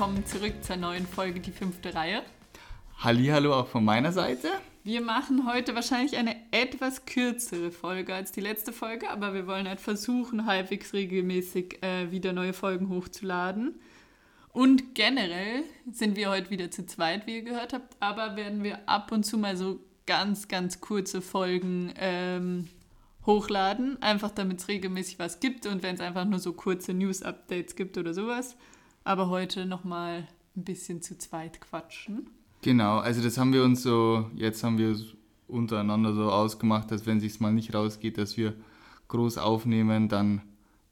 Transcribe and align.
willkommen 0.00 0.24
zurück 0.24 0.54
zur 0.62 0.76
neuen 0.76 1.06
Folge 1.06 1.40
Die 1.40 1.52
fünfte 1.52 1.94
Reihe. 1.94 2.22
Hallihallo 3.00 3.52
auch 3.52 3.66
von 3.66 3.84
meiner 3.84 4.12
Seite. 4.12 4.48
Wir 4.82 5.02
machen 5.02 5.46
heute 5.46 5.74
wahrscheinlich 5.74 6.16
eine 6.16 6.36
etwas 6.52 7.04
kürzere 7.04 7.70
Folge 7.70 8.14
als 8.14 8.32
die 8.32 8.40
letzte 8.40 8.72
Folge, 8.72 9.10
aber 9.10 9.34
wir 9.34 9.46
wollen 9.46 9.68
halt 9.68 9.78
versuchen, 9.78 10.46
halbwegs 10.46 10.94
regelmäßig 10.94 11.82
äh, 11.82 12.10
wieder 12.10 12.32
neue 12.32 12.54
Folgen 12.54 12.88
hochzuladen. 12.88 13.78
Und 14.54 14.94
generell 14.94 15.64
sind 15.92 16.16
wir 16.16 16.30
heute 16.30 16.48
wieder 16.48 16.70
zu 16.70 16.86
zweit, 16.86 17.26
wie 17.26 17.34
ihr 17.34 17.42
gehört 17.42 17.74
habt, 17.74 17.94
aber 18.00 18.36
werden 18.36 18.62
wir 18.64 18.88
ab 18.88 19.12
und 19.12 19.26
zu 19.26 19.36
mal 19.36 19.58
so 19.58 19.80
ganz, 20.06 20.48
ganz 20.48 20.80
kurze 20.80 21.20
Folgen 21.20 21.92
ähm, 21.98 22.68
hochladen, 23.26 24.00
einfach 24.00 24.30
damit 24.30 24.60
es 24.60 24.68
regelmäßig 24.68 25.18
was 25.18 25.40
gibt 25.40 25.66
und 25.66 25.82
wenn 25.82 25.96
es 25.96 26.00
einfach 26.00 26.24
nur 26.24 26.38
so 26.38 26.54
kurze 26.54 26.94
News-Updates 26.94 27.76
gibt 27.76 27.98
oder 27.98 28.14
sowas. 28.14 28.56
Aber 29.04 29.28
heute 29.28 29.66
nochmal 29.66 30.28
ein 30.56 30.64
bisschen 30.64 31.02
zu 31.02 31.16
zweit 31.16 31.60
quatschen. 31.60 32.28
Genau, 32.62 32.98
also 32.98 33.22
das 33.22 33.38
haben 33.38 33.52
wir 33.52 33.64
uns 33.64 33.82
so, 33.82 34.30
jetzt 34.34 34.62
haben 34.62 34.78
wir 34.78 34.90
es 34.90 35.14
untereinander 35.48 36.14
so 36.14 36.30
ausgemacht, 36.30 36.90
dass 36.90 37.06
wenn 37.06 37.16
es 37.16 37.22
sich 37.22 37.40
mal 37.40 37.52
nicht 37.52 37.74
rausgeht, 37.74 38.18
dass 38.18 38.36
wir 38.36 38.54
groß 39.08 39.38
aufnehmen, 39.38 40.08
dann 40.08 40.42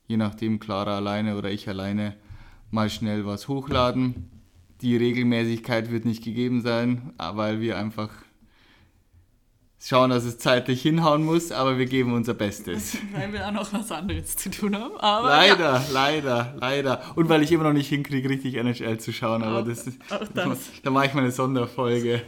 je 0.07 0.17
nachdem 0.17 0.59
Clara 0.59 0.97
alleine 0.97 1.37
oder 1.37 1.51
ich 1.51 1.69
alleine 1.69 2.17
mal 2.71 2.91
schnell 2.91 3.27
was 3.27 3.49
hochladen. 3.49 4.31
Die 4.81 4.97
Regelmäßigkeit 4.97 5.91
wird 5.91 6.05
nicht 6.05 6.25
gegeben 6.25 6.61
sein, 6.63 7.13
weil 7.19 7.61
wir 7.61 7.79
einfach 7.79 8.11
schauen, 9.81 10.11
dass 10.11 10.25
es 10.25 10.39
zeitlich 10.39 10.83
hinhauen 10.83 11.25
muss, 11.25 11.53
aber 11.53 11.79
wir 11.79 11.87
geben 11.87 12.13
unser 12.13 12.35
Bestes. 12.35 12.97
Weil 13.13 13.33
wir 13.33 13.47
auch 13.47 13.53
noch 13.53 13.73
was 13.73 13.91
anderes 13.93 14.37
zu 14.37 14.51
tun 14.51 14.77
haben. 14.77 14.95
Leider, 15.01 15.75
ja. 15.75 15.85
leider, 15.93 16.55
leider. 16.61 17.03
Und 17.17 17.29
weil 17.29 17.43
ich 17.43 17.53
immer 17.53 17.65
noch 17.65 17.73
nicht 17.73 17.89
hinkriege, 17.89 18.29
richtig 18.29 18.55
NHL 18.55 18.99
zu 18.99 19.13
schauen, 19.13 19.43
aber 19.43 19.61
Auch- 19.61 19.65
das 19.65 19.87
ist. 19.87 19.99
auch 20.11 20.27
das. 20.35 20.59
Da 20.83 20.91
mache 20.91 21.07
ich 21.07 21.15
mal 21.15 21.21
eine 21.23 21.33
Sonderfolge. 21.33 22.23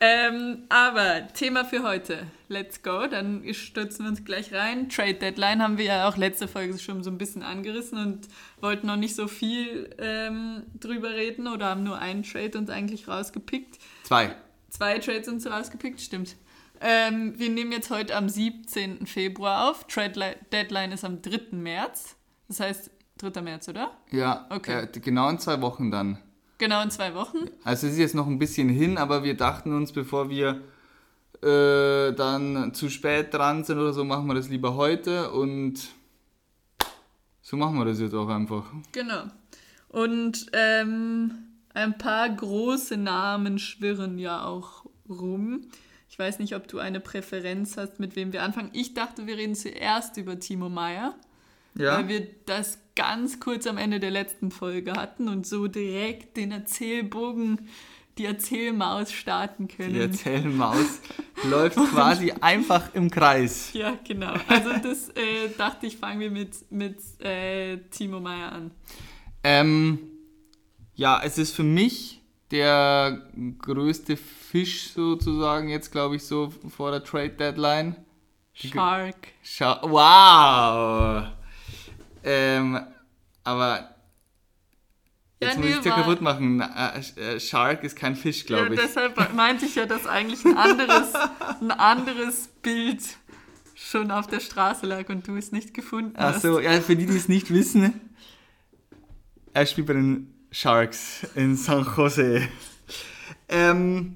Ähm, 0.00 0.64
aber 0.68 1.28
Thema 1.32 1.64
für 1.64 1.82
heute. 1.82 2.26
Let's 2.48 2.82
go. 2.82 3.06
Dann 3.06 3.42
stürzen 3.54 4.04
wir 4.04 4.10
uns 4.10 4.24
gleich 4.24 4.52
rein. 4.52 4.88
Trade 4.90 5.14
Deadline 5.14 5.62
haben 5.62 5.78
wir 5.78 5.84
ja 5.86 6.08
auch 6.08 6.16
letzte 6.16 6.46
Folge 6.46 6.78
schon 6.78 7.02
so 7.02 7.10
ein 7.10 7.16
bisschen 7.16 7.42
angerissen 7.42 7.96
und 7.98 8.28
wollten 8.60 8.86
noch 8.86 8.96
nicht 8.96 9.14
so 9.14 9.28
viel 9.28 9.88
ähm, 9.98 10.64
drüber 10.78 11.10
reden 11.10 11.46
oder 11.46 11.66
haben 11.66 11.84
nur 11.84 11.98
einen 11.98 12.22
Trade 12.22 12.58
uns 12.58 12.68
eigentlich 12.70 13.08
rausgepickt. 13.08 13.78
Zwei. 14.02 14.34
Zwei 14.76 14.98
Trades 14.98 15.28
uns 15.28 15.46
rausgepickt, 15.46 16.00
stimmt. 16.00 16.34
Ähm, 16.80 17.34
wir 17.38 17.48
nehmen 17.48 17.70
jetzt 17.70 17.90
heute 17.90 18.16
am 18.16 18.28
17. 18.28 19.06
Februar 19.06 19.70
auf. 19.70 19.86
Trade 19.86 20.18
Li- 20.18 20.36
Deadline 20.50 20.90
ist 20.90 21.04
am 21.04 21.22
3. 21.22 21.52
März. 21.56 22.16
Das 22.48 22.58
heißt 22.58 22.90
3. 23.18 23.40
März, 23.42 23.68
oder? 23.68 23.92
Ja, 24.10 24.46
Okay. 24.50 24.82
äh, 24.92 25.00
genau 25.00 25.28
in 25.28 25.38
zwei 25.38 25.60
Wochen 25.60 25.92
dann. 25.92 26.18
Genau 26.58 26.82
in 26.82 26.90
zwei 26.90 27.14
Wochen. 27.14 27.38
Also 27.62 27.86
es 27.86 27.92
ist 27.92 27.98
jetzt 28.00 28.14
noch 28.16 28.26
ein 28.26 28.40
bisschen 28.40 28.68
hin, 28.68 28.98
aber 28.98 29.22
wir 29.22 29.36
dachten 29.36 29.72
uns, 29.72 29.92
bevor 29.92 30.28
wir 30.28 30.60
äh, 31.40 32.12
dann 32.14 32.74
zu 32.74 32.88
spät 32.90 33.32
dran 33.32 33.62
sind 33.62 33.78
oder 33.78 33.92
so, 33.92 34.02
machen 34.04 34.26
wir 34.26 34.34
das 34.34 34.48
lieber 34.48 34.74
heute 34.74 35.30
und 35.30 35.88
so 37.42 37.56
machen 37.56 37.76
wir 37.78 37.84
das 37.84 38.00
jetzt 38.00 38.14
auch 38.14 38.28
einfach. 38.28 38.64
Genau. 38.90 39.24
Und 39.88 40.46
ähm, 40.52 41.32
ein 41.74 41.98
paar 41.98 42.28
große 42.30 42.96
Namen 42.96 43.58
schwirren 43.58 44.18
ja 44.18 44.44
auch 44.44 44.86
rum. 45.08 45.66
Ich 46.08 46.18
weiß 46.18 46.38
nicht, 46.38 46.54
ob 46.54 46.68
du 46.68 46.78
eine 46.78 47.00
Präferenz 47.00 47.76
hast, 47.76 47.98
mit 47.98 48.14
wem 48.16 48.32
wir 48.32 48.42
anfangen. 48.42 48.70
Ich 48.72 48.94
dachte, 48.94 49.26
wir 49.26 49.36
reden 49.36 49.54
zuerst 49.56 50.16
über 50.16 50.38
Timo 50.38 50.68
Meyer, 50.68 51.14
Ja. 51.76 51.98
weil 51.98 52.08
wir 52.08 52.26
das 52.46 52.78
ganz 52.94 53.40
kurz 53.40 53.66
am 53.66 53.76
Ende 53.78 53.98
der 53.98 54.12
letzten 54.12 54.50
Folge 54.52 54.92
hatten 54.92 55.28
und 55.28 55.46
so 55.46 55.66
direkt 55.66 56.36
den 56.36 56.52
Erzählbogen, 56.52 57.68
die 58.16 58.26
Erzählmaus 58.26 59.10
starten 59.10 59.66
können. 59.66 59.94
Die 59.94 60.00
Erzählmaus 60.00 61.00
läuft 61.50 61.76
quasi 61.76 62.30
einfach 62.40 62.94
im 62.94 63.10
Kreis. 63.10 63.70
ja, 63.72 63.98
genau. 64.06 64.34
Also 64.46 64.70
das 64.80 65.08
äh, 65.08 65.48
dachte 65.58 65.86
ich, 65.88 65.96
fangen 65.96 66.20
wir 66.20 66.30
mit, 66.30 66.70
mit 66.70 66.98
äh, 67.20 67.78
Timo 67.90 68.20
Meyer 68.20 68.52
an. 68.52 68.70
Ähm, 69.42 69.98
ja, 70.94 71.20
es 71.22 71.38
ist 71.38 71.54
für 71.54 71.62
mich 71.62 72.20
der 72.50 73.22
größte 73.58 74.16
Fisch 74.16 74.90
sozusagen 74.92 75.68
jetzt, 75.68 75.90
glaube 75.90 76.16
ich, 76.16 76.24
so 76.24 76.52
vor 76.68 76.90
der 76.90 77.02
Trade 77.02 77.30
Deadline. 77.30 77.96
Shark. 78.52 79.16
Schau, 79.42 79.76
wow! 79.82 81.26
Ähm, 82.22 82.80
aber 83.42 83.90
Ja, 85.40 85.48
jetzt 85.48 85.58
muss 85.58 85.66
ich 85.70 85.80
dir 85.80 85.90
kaputt 85.90 86.20
machen. 86.20 86.60
Äh, 86.60 87.00
äh, 87.20 87.40
Shark 87.40 87.82
ist 87.82 87.96
kein 87.96 88.14
Fisch, 88.14 88.42
Ja, 88.48 88.58
glaube 88.58 88.74
ich. 88.74 88.80
deshalb 88.80 89.34
meinte 89.34 89.66
ich 89.66 89.74
ja, 89.74 89.86
dass 89.86 90.06
eigentlich 90.06 90.44
ein 90.44 90.56
anderes, 90.56 91.12
ein 91.60 91.70
anderes 91.72 92.48
Bild 92.62 93.02
schon 93.74 94.10
auf 94.12 94.28
der 94.28 94.40
Straße 94.40 94.86
lag 94.86 95.08
und 95.08 95.26
du 95.26 95.36
es 95.36 95.50
nicht 95.50 95.74
gefunden 95.74 96.14
Ach 96.16 96.34
hast. 96.34 96.42
so, 96.42 96.60
ja, 96.60 96.80
für 96.80 96.94
die, 96.94 97.06
die 97.06 97.16
es 97.16 97.28
nicht 97.28 97.52
wissen, 97.52 98.00
er 99.52 99.66
spielt 99.66 99.88
bei 99.88 99.94
den 99.94 100.33
Sharks 100.54 101.26
in 101.34 101.56
San 101.56 101.84
Jose. 101.96 102.48
Ähm, 103.48 104.14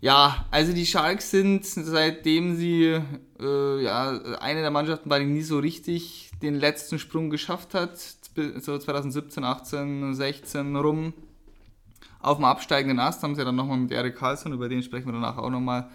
ja, 0.00 0.46
also 0.52 0.72
die 0.72 0.86
Sharks 0.86 1.32
sind, 1.32 1.66
seitdem 1.66 2.54
sie 2.54 3.00
äh, 3.40 3.82
ja, 3.82 4.10
eine 4.38 4.60
der 4.60 4.70
Mannschaften 4.70 5.10
war, 5.10 5.18
die 5.18 5.26
nie 5.26 5.42
so 5.42 5.58
richtig 5.58 6.30
den 6.40 6.54
letzten 6.54 7.00
Sprung 7.00 7.30
geschafft 7.30 7.74
hat, 7.74 7.98
so 7.98 8.78
2017, 8.78 9.42
18, 9.42 10.14
16 10.14 10.76
rum, 10.76 11.14
auf 12.20 12.36
dem 12.36 12.44
absteigenden 12.44 13.00
Ast 13.00 13.24
haben 13.24 13.34
sie 13.34 13.44
dann 13.44 13.56
nochmal 13.56 13.78
mit 13.78 13.90
Erik 13.90 14.14
Karlsson, 14.14 14.52
über 14.52 14.68
den 14.68 14.84
sprechen 14.84 15.06
wir 15.06 15.14
danach 15.14 15.36
auch 15.36 15.50
nochmal, 15.50 15.90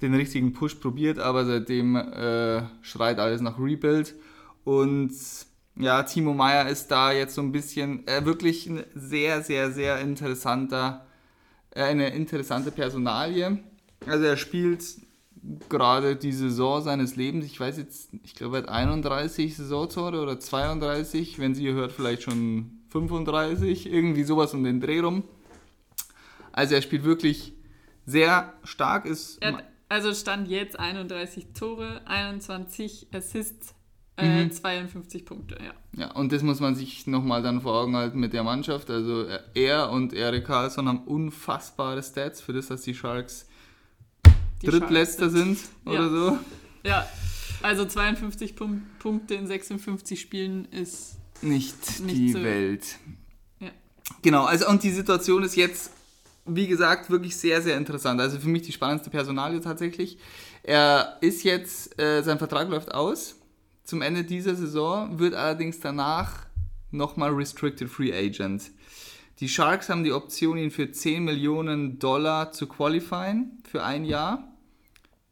den 0.00 0.14
richtigen 0.14 0.54
Push 0.54 0.76
probiert, 0.76 1.18
aber 1.18 1.44
seitdem 1.44 1.94
äh, 1.96 2.62
schreit 2.80 3.18
alles 3.18 3.42
nach 3.42 3.58
Rebuild. 3.58 4.14
Und 4.64 5.12
ja, 5.76 6.02
Timo 6.04 6.34
Meyer 6.34 6.68
ist 6.68 6.88
da 6.90 7.12
jetzt 7.12 7.34
so 7.34 7.42
ein 7.42 7.52
bisschen 7.52 8.06
äh, 8.06 8.24
wirklich 8.24 8.66
ein 8.66 8.84
sehr, 8.94 9.42
sehr, 9.42 9.72
sehr 9.72 10.00
interessanter, 10.00 11.06
äh, 11.70 11.82
eine 11.82 12.10
interessante 12.10 12.70
Personalie. 12.70 13.58
Also 14.06 14.24
er 14.24 14.36
spielt 14.36 14.84
gerade 15.68 16.16
die 16.16 16.32
Saison 16.32 16.82
seines 16.82 17.16
Lebens. 17.16 17.44
Ich 17.46 17.58
weiß 17.58 17.76
jetzt, 17.78 18.10
ich 18.22 18.34
glaube, 18.34 18.58
er 18.58 18.62
hat 18.64 18.68
31 18.68 19.56
Saisontore 19.56 20.20
oder 20.20 20.38
32, 20.38 21.38
wenn 21.38 21.54
sie 21.54 21.72
hört, 21.72 21.92
vielleicht 21.92 22.22
schon 22.22 22.84
35, 22.90 23.92
irgendwie 23.92 24.24
sowas 24.24 24.54
um 24.54 24.64
den 24.64 24.80
Dreh 24.80 25.00
rum. 25.00 25.24
Also 26.52 26.76
er 26.76 26.82
spielt 26.82 27.04
wirklich 27.04 27.52
sehr 28.06 28.52
stark, 28.62 29.06
ist 29.06 29.44
hat, 29.44 29.64
also 29.88 30.14
stand 30.14 30.48
jetzt 30.48 30.78
31 30.78 31.48
Tore, 31.54 32.00
21 32.06 33.08
Assists, 33.12 33.74
äh, 34.16 34.44
Mhm. 34.44 34.52
52 34.52 35.24
Punkte, 35.24 35.58
ja. 35.62 35.72
Ja, 36.00 36.12
und 36.12 36.32
das 36.32 36.42
muss 36.42 36.60
man 36.60 36.74
sich 36.76 37.06
nochmal 37.06 37.42
dann 37.42 37.60
vor 37.60 37.74
Augen 37.74 37.96
halten 37.96 38.18
mit 38.20 38.32
der 38.32 38.42
Mannschaft. 38.44 38.90
Also 38.90 39.26
er 39.54 39.90
und 39.90 40.12
Erik 40.12 40.44
Karlsson 40.46 40.88
haben 40.88 41.04
unfassbare 41.04 42.02
Stats 42.02 42.40
für 42.40 42.52
das, 42.52 42.66
dass 42.68 42.82
die 42.82 42.94
Sharks 42.94 43.46
Die 44.62 44.66
Drittletzter 44.66 45.30
Sharks 45.30 45.34
sind 45.34 45.58
oder 45.84 45.94
Ja. 46.04 46.08
so. 46.08 46.38
Ja, 46.84 47.08
also 47.62 47.84
52 47.86 48.56
Pun 48.56 48.82
Punkte 48.98 49.34
in 49.34 49.46
56 49.46 50.20
Spielen 50.20 50.66
ist 50.70 51.16
Nicht, 51.42 52.00
Nicht 52.00 52.16
die 52.16 52.32
so- 52.32 52.42
Welt. 52.42 52.84
Ja. 53.60 53.70
Genau, 54.22 54.44
also 54.44 54.68
und 54.68 54.82
die 54.82 54.90
Situation 54.90 55.42
ist 55.42 55.56
jetzt, 55.56 55.90
wie 56.46 56.66
gesagt, 56.66 57.10
wirklich 57.10 57.36
sehr, 57.36 57.60
sehr 57.62 57.76
interessant. 57.76 58.20
Also 58.20 58.38
für 58.38 58.48
mich 58.48 58.62
die 58.62 58.72
spannendste 58.72 59.10
Personalie 59.10 59.60
tatsächlich. 59.60 60.18
Er 60.62 61.18
ist 61.20 61.42
jetzt, 61.42 61.98
äh, 62.00 62.22
sein 62.22 62.38
Vertrag 62.38 62.68
läuft 62.70 62.92
aus 62.94 63.36
zum 63.84 64.02
Ende 64.02 64.24
dieser 64.24 64.54
Saison, 64.54 65.18
wird 65.18 65.34
allerdings 65.34 65.78
danach 65.80 66.46
nochmal 66.90 67.30
Restricted 67.30 67.88
Free 67.88 68.12
Agent. 68.12 68.70
Die 69.40 69.48
Sharks 69.48 69.88
haben 69.88 70.04
die 70.04 70.12
Option, 70.12 70.56
ihn 70.56 70.70
für 70.70 70.90
10 70.90 71.24
Millionen 71.24 71.98
Dollar 71.98 72.52
zu 72.52 72.66
qualifieren 72.66 73.62
für 73.70 73.82
ein 73.82 74.04
Jahr. 74.04 74.48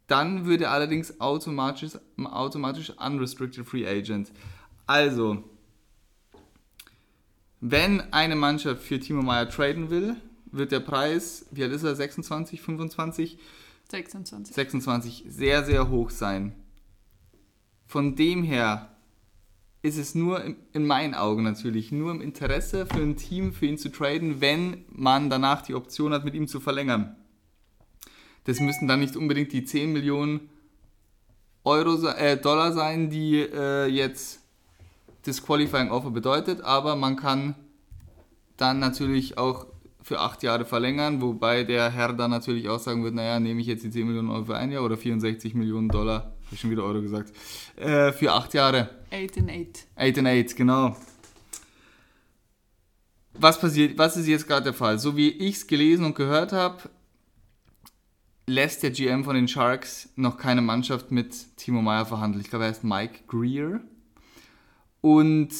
Dann 0.06 0.44
würde 0.44 0.64
er 0.64 0.72
allerdings 0.72 1.20
automatisch, 1.20 1.92
automatisch 2.22 2.90
Unrestricted 2.98 3.66
Free 3.66 3.86
Agent. 3.86 4.32
Also, 4.86 5.44
wenn 7.60 8.12
eine 8.12 8.34
Mannschaft 8.34 8.82
für 8.82 8.98
Timo 8.98 9.22
Meyer 9.22 9.48
traden 9.48 9.88
will, 9.88 10.16
wird 10.46 10.72
der 10.72 10.80
Preis, 10.80 11.46
wie 11.52 11.62
alt 11.62 11.72
ist 11.72 11.84
er, 11.84 11.94
26, 11.94 12.60
25, 12.60 13.38
26. 13.88 14.54
26, 14.54 15.24
sehr, 15.28 15.64
sehr 15.64 15.88
hoch 15.88 16.10
sein. 16.10 16.54
Von 17.92 18.16
dem 18.16 18.42
her 18.42 18.88
ist 19.82 19.98
es 19.98 20.14
nur 20.14 20.42
in 20.72 20.86
meinen 20.86 21.14
Augen 21.14 21.42
natürlich 21.42 21.92
nur 21.92 22.10
im 22.10 22.22
Interesse 22.22 22.86
für 22.86 23.02
ein 23.02 23.18
Team, 23.18 23.52
für 23.52 23.66
ihn 23.66 23.76
zu 23.76 23.90
traden, 23.90 24.40
wenn 24.40 24.86
man 24.88 25.28
danach 25.28 25.60
die 25.60 25.74
Option 25.74 26.14
hat, 26.14 26.24
mit 26.24 26.32
ihm 26.32 26.48
zu 26.48 26.58
verlängern. 26.58 27.14
Das 28.44 28.60
müssen 28.60 28.88
dann 28.88 29.00
nicht 29.00 29.14
unbedingt 29.14 29.52
die 29.52 29.66
10 29.66 29.92
Millionen 29.92 30.48
Euro, 31.64 32.08
äh, 32.08 32.38
Dollar 32.38 32.72
sein, 32.72 33.10
die 33.10 33.40
äh, 33.40 33.88
jetzt 33.88 34.40
das 35.26 35.44
Qualifying 35.44 35.90
Offer 35.90 36.12
bedeutet, 36.12 36.62
aber 36.62 36.96
man 36.96 37.16
kann 37.16 37.56
dann 38.56 38.78
natürlich 38.78 39.36
auch 39.36 39.66
für 40.00 40.18
acht 40.18 40.42
Jahre 40.42 40.64
verlängern, 40.64 41.20
wobei 41.20 41.64
der 41.64 41.90
Herr 41.90 42.14
dann 42.14 42.30
natürlich 42.30 42.70
auch 42.70 42.78
sagen 42.78 43.04
wird, 43.04 43.14
naja, 43.14 43.38
nehme 43.38 43.60
ich 43.60 43.66
jetzt 43.66 43.84
die 43.84 43.90
10 43.90 44.06
Millionen 44.06 44.30
Euro 44.30 44.46
für 44.46 44.56
ein 44.56 44.72
Jahr 44.72 44.82
oder 44.82 44.96
64 44.96 45.52
Millionen 45.52 45.90
Dollar, 45.90 46.31
ich 46.54 46.60
schon 46.60 46.70
wieder 46.70 46.84
Euro 46.84 47.00
gesagt, 47.00 47.32
äh, 47.76 48.12
für 48.12 48.32
acht 48.32 48.54
Jahre. 48.54 48.90
8 49.10 49.36
in 49.36 49.50
8. 49.50 49.86
8 49.96 50.18
and 50.18 50.28
8, 50.28 50.56
genau. 50.56 50.96
Was 53.34 53.60
passiert, 53.60 53.96
was 53.96 54.16
ist 54.16 54.26
jetzt 54.26 54.46
gerade 54.46 54.64
der 54.64 54.74
Fall? 54.74 54.98
So 54.98 55.16
wie 55.16 55.30
ich 55.30 55.56
es 55.56 55.66
gelesen 55.66 56.04
und 56.04 56.14
gehört 56.14 56.52
habe, 56.52 56.82
lässt 58.46 58.82
der 58.82 58.90
GM 58.90 59.24
von 59.24 59.34
den 59.34 59.48
Sharks 59.48 60.10
noch 60.16 60.36
keine 60.36 60.62
Mannschaft 60.62 61.10
mit 61.10 61.56
Timo 61.56 61.80
Meyer 61.80 62.06
verhandeln. 62.06 62.42
Ich 62.42 62.50
glaube, 62.50 62.64
er 62.64 62.70
heißt 62.70 62.84
Mike 62.84 63.20
Greer. 63.26 63.80
Und 65.00 65.50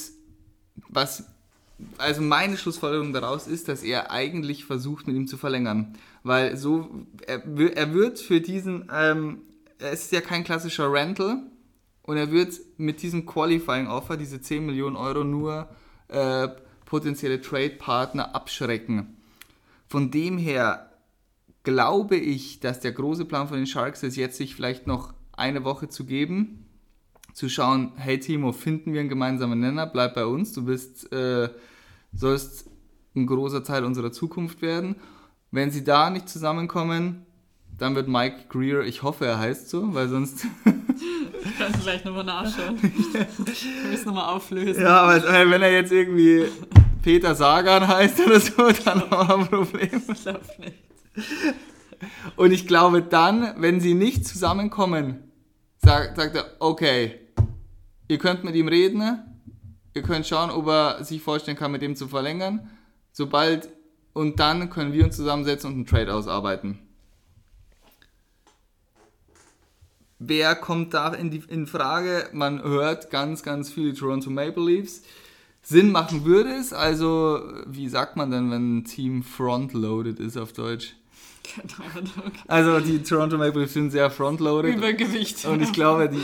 was, 0.89 1.25
also 1.99 2.23
meine 2.23 2.57
Schlussfolgerung 2.57 3.13
daraus 3.13 3.47
ist, 3.47 3.69
dass 3.69 3.83
er 3.83 4.11
eigentlich 4.11 4.65
versucht, 4.65 5.07
mit 5.07 5.17
ihm 5.17 5.27
zu 5.27 5.37
verlängern. 5.37 5.97
Weil 6.23 6.57
so, 6.57 7.07
er, 7.27 7.43
er 7.75 7.95
wird 7.95 8.19
für 8.19 8.41
diesen, 8.41 8.91
ähm, 8.93 9.43
es 9.83 10.05
ist 10.05 10.13
ja 10.13 10.21
kein 10.21 10.45
klassischer 10.45 10.93
Rental 10.93 11.43
und 12.03 12.17
er 12.17 12.31
wird 12.31 12.59
mit 12.77 13.03
diesem 13.03 13.27
Qualifying 13.27 13.87
Offer, 13.87 14.17
diese 14.17 14.41
10 14.41 14.67
Millionen 14.67 14.97
Euro, 14.97 15.25
nur 15.25 15.69
äh, 16.09 16.49
potenzielle 16.85 17.41
Trade-Partner 17.41 18.35
abschrecken. 18.35 19.17
Von 19.89 20.11
dem 20.11 20.39
her 20.39 20.91
glaube 21.65 22.17
ich, 22.17 22.61
dass 22.61 22.81
der 22.81 22.93
große 22.93 23.25
Plan 23.25 23.49
von 23.49 23.57
den 23.57 23.67
Sharks 23.67 24.03
ist, 24.03 24.17
jetzt 24.17 24.37
sich 24.37 24.55
vielleicht 24.55 24.87
noch 24.87 25.15
eine 25.33 25.65
Woche 25.65 25.89
zu 25.89 26.05
geben, 26.05 26.67
zu 27.33 27.49
schauen, 27.49 27.93
hey 27.97 28.19
Timo, 28.19 28.53
finden 28.53 28.93
wir 28.93 29.01
einen 29.01 29.09
gemeinsamen 29.09 29.61
Nenner, 29.61 29.87
bleib 29.87 30.15
bei 30.15 30.27
uns, 30.27 30.53
du 30.53 30.65
bist, 30.65 31.13
äh, 31.13 31.49
sollst 32.13 32.69
ein 33.15 33.27
großer 33.27 33.65
Teil 33.65 33.85
unserer 33.85 34.13
Zukunft 34.13 34.61
werden. 34.63 34.97
Wenn 35.51 35.71
sie 35.71 35.85
da 35.85 36.11
nicht 36.11 36.29
zusammenkommen, 36.29 37.27
dann 37.79 37.95
wird 37.95 38.09
Mike 38.09 38.45
Greer, 38.49 38.83
ich 38.83 39.03
hoffe, 39.03 39.27
er 39.27 39.39
heißt 39.39 39.69
so, 39.69 39.95
weil 39.95 40.09
sonst 40.09 40.47
Kannst 41.59 41.79
du 41.79 41.83
gleich 41.83 42.05
nochmal 42.05 42.25
nachschauen. 42.25 42.79
Wir 42.81 43.91
müssen 43.91 44.07
nochmal 44.07 44.35
auflösen. 44.35 44.83
Ja, 44.83 45.03
aber 45.03 45.23
wenn 45.51 45.63
er 45.63 45.73
jetzt 45.73 45.93
irgendwie 45.93 46.47
Peter 47.03 47.35
Sagan 47.35 47.87
heißt 47.87 48.21
oder 48.21 48.41
so, 48.41 48.71
dann 48.85 49.11
haben 49.11 49.29
wir 49.29 49.39
ein 49.41 49.49
Problem. 49.49 50.03
Ich 50.09 50.23
glaube 50.23 50.41
nicht. 50.59 50.79
Und 52.37 52.53
ich 52.53 52.67
glaube 52.67 53.03
dann, 53.03 53.55
wenn 53.59 53.81
sie 53.81 53.95
nicht 53.95 54.27
zusammenkommen, 54.27 55.31
sagt, 55.79 56.17
sagt 56.17 56.37
er, 56.37 56.45
okay, 56.61 57.19
ihr 58.09 58.19
könnt 58.19 58.45
mit 58.45 58.55
ihm 58.55 58.69
reden, 58.69 59.03
ihr 59.95 60.03
könnt 60.03 60.27
schauen, 60.27 60.51
ob 60.51 60.67
er 60.69 61.05
sich 61.05 61.23
vorstellen 61.23 61.57
kann, 61.57 61.73
mit 61.73 61.83
ihm 61.83 61.97
zu 61.97 62.09
verlängern. 62.09 62.71
Sobald, 63.13 63.69
und 64.13 64.41
dann 64.41 64.71
können 64.71 64.93
wir 64.93 65.05
uns 65.05 65.17
zusammensetzen 65.17 65.71
und 65.71 65.77
einen 65.77 65.87
Trade 65.87 66.15
ausarbeiten. 66.15 66.79
Wer 70.25 70.55
kommt 70.55 70.95
da 70.95 71.13
in, 71.15 71.31
die, 71.31 71.43
in 71.49 71.67
Frage? 71.67 72.29
Man 72.33 72.63
hört 72.63 73.11
ganz, 73.11 73.43
ganz 73.43 73.71
viele 73.71 73.93
Toronto 73.95 74.31
Maple 74.31 74.65
Leafs. 74.65 75.03
Sinn 75.63 75.93
machen 75.93 76.25
würde 76.25 76.51
es, 76.51 76.73
also 76.73 77.41
wie 77.67 77.89
sagt 77.89 78.17
man 78.17 78.31
denn, 78.31 78.51
wenn 78.51 78.79
ein 78.79 78.85
Team 78.85 79.23
frontloaded 79.23 80.19
ist 80.19 80.37
auf 80.37 80.53
Deutsch? 80.53 80.95
Keine 81.45 81.91
Ahnung. 81.91 82.33
Also 82.49 82.81
die 82.81 83.03
Toronto 83.03 83.37
Maple 83.37 83.63
Leafs 83.63 83.75
sind 83.75 83.91
sehr 83.91 84.11
frontloaded. 84.11 84.77
Übergewicht. 84.77 85.45
Und 85.45 85.63
ich 85.63 85.73
glaube, 85.73 86.09
die, 86.09 86.23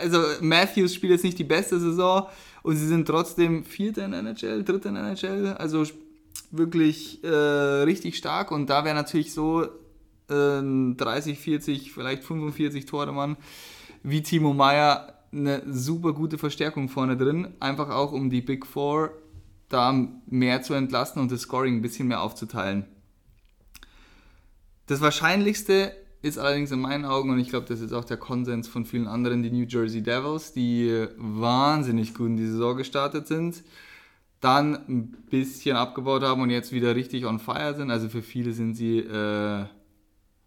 also 0.00 0.22
Matthews 0.40 0.94
spielt 0.94 1.12
jetzt 1.12 1.24
nicht 1.24 1.38
die 1.38 1.44
beste 1.44 1.78
Saison 1.78 2.28
und 2.62 2.76
sie 2.76 2.86
sind 2.86 3.06
trotzdem 3.06 3.64
Vierter 3.64 4.04
in 4.04 4.12
der 4.12 4.20
NHL, 4.20 4.64
Dritter 4.64 4.88
in 4.88 4.94
der 4.96 5.04
NHL, 5.04 5.54
also 5.58 5.84
wirklich 6.50 7.22
äh, 7.24 7.28
richtig 7.28 8.16
stark 8.16 8.50
und 8.50 8.70
da 8.70 8.84
wäre 8.84 8.94
natürlich 8.94 9.32
so 9.32 9.68
äh, 10.30 10.60
ein 10.60 10.96
30, 10.96 11.38
40, 11.38 11.92
vielleicht 11.92 12.24
45 12.24 12.86
Tore 12.86 13.12
Mann 13.12 13.36
wie 14.02 14.22
Timo 14.22 14.52
Meyer 14.52 15.14
eine 15.32 15.62
super 15.66 16.12
gute 16.12 16.38
Verstärkung 16.38 16.88
vorne 16.88 17.16
drin, 17.16 17.54
einfach 17.58 17.90
auch 17.90 18.12
um 18.12 18.30
die 18.30 18.42
Big 18.42 18.66
Four 18.66 19.10
da 19.68 19.92
mehr 20.26 20.62
zu 20.62 20.74
entlasten 20.74 21.20
und 21.20 21.32
das 21.32 21.40
Scoring 21.42 21.76
ein 21.76 21.82
bisschen 21.82 22.06
mehr 22.06 22.20
aufzuteilen. 22.20 22.84
Das 24.86 25.00
Wahrscheinlichste 25.00 25.96
ist 26.22 26.38
allerdings 26.38 26.70
in 26.70 26.80
meinen 26.80 27.04
Augen, 27.04 27.30
und 27.30 27.38
ich 27.38 27.48
glaube, 27.48 27.66
das 27.66 27.80
ist 27.80 27.92
auch 27.92 28.04
der 28.04 28.16
Konsens 28.16 28.68
von 28.68 28.84
vielen 28.84 29.08
anderen, 29.08 29.42
die 29.42 29.50
New 29.50 29.66
Jersey 29.66 30.02
Devils, 30.02 30.52
die 30.52 31.06
wahnsinnig 31.16 32.14
gut 32.14 32.28
in 32.28 32.36
die 32.36 32.46
Saison 32.46 32.76
gestartet 32.76 33.26
sind, 33.26 33.64
dann 34.40 34.74
ein 34.88 35.10
bisschen 35.30 35.76
abgebaut 35.76 36.22
haben 36.22 36.42
und 36.42 36.50
jetzt 36.50 36.70
wieder 36.72 36.94
richtig 36.94 37.24
on 37.24 37.38
fire 37.38 37.74
sind. 37.74 37.90
Also 37.90 38.08
für 38.08 38.22
viele 38.22 38.52
sind 38.52 38.74
sie 38.74 38.98
äh, 38.98 39.64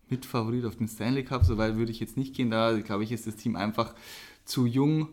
Mitfavorit 0.09 0.65
auf 0.65 0.75
den 0.75 0.87
Stanley 0.87 1.23
Cup, 1.23 1.43
soweit 1.43 1.75
würde 1.75 1.91
ich 1.91 1.99
jetzt 1.99 2.17
nicht 2.17 2.35
gehen. 2.35 2.49
Da 2.49 2.77
glaube 2.79 3.03
ich, 3.03 3.11
ist 3.11 3.27
das 3.27 3.35
Team 3.35 3.55
einfach 3.55 3.93
zu 4.45 4.65
jung 4.65 5.09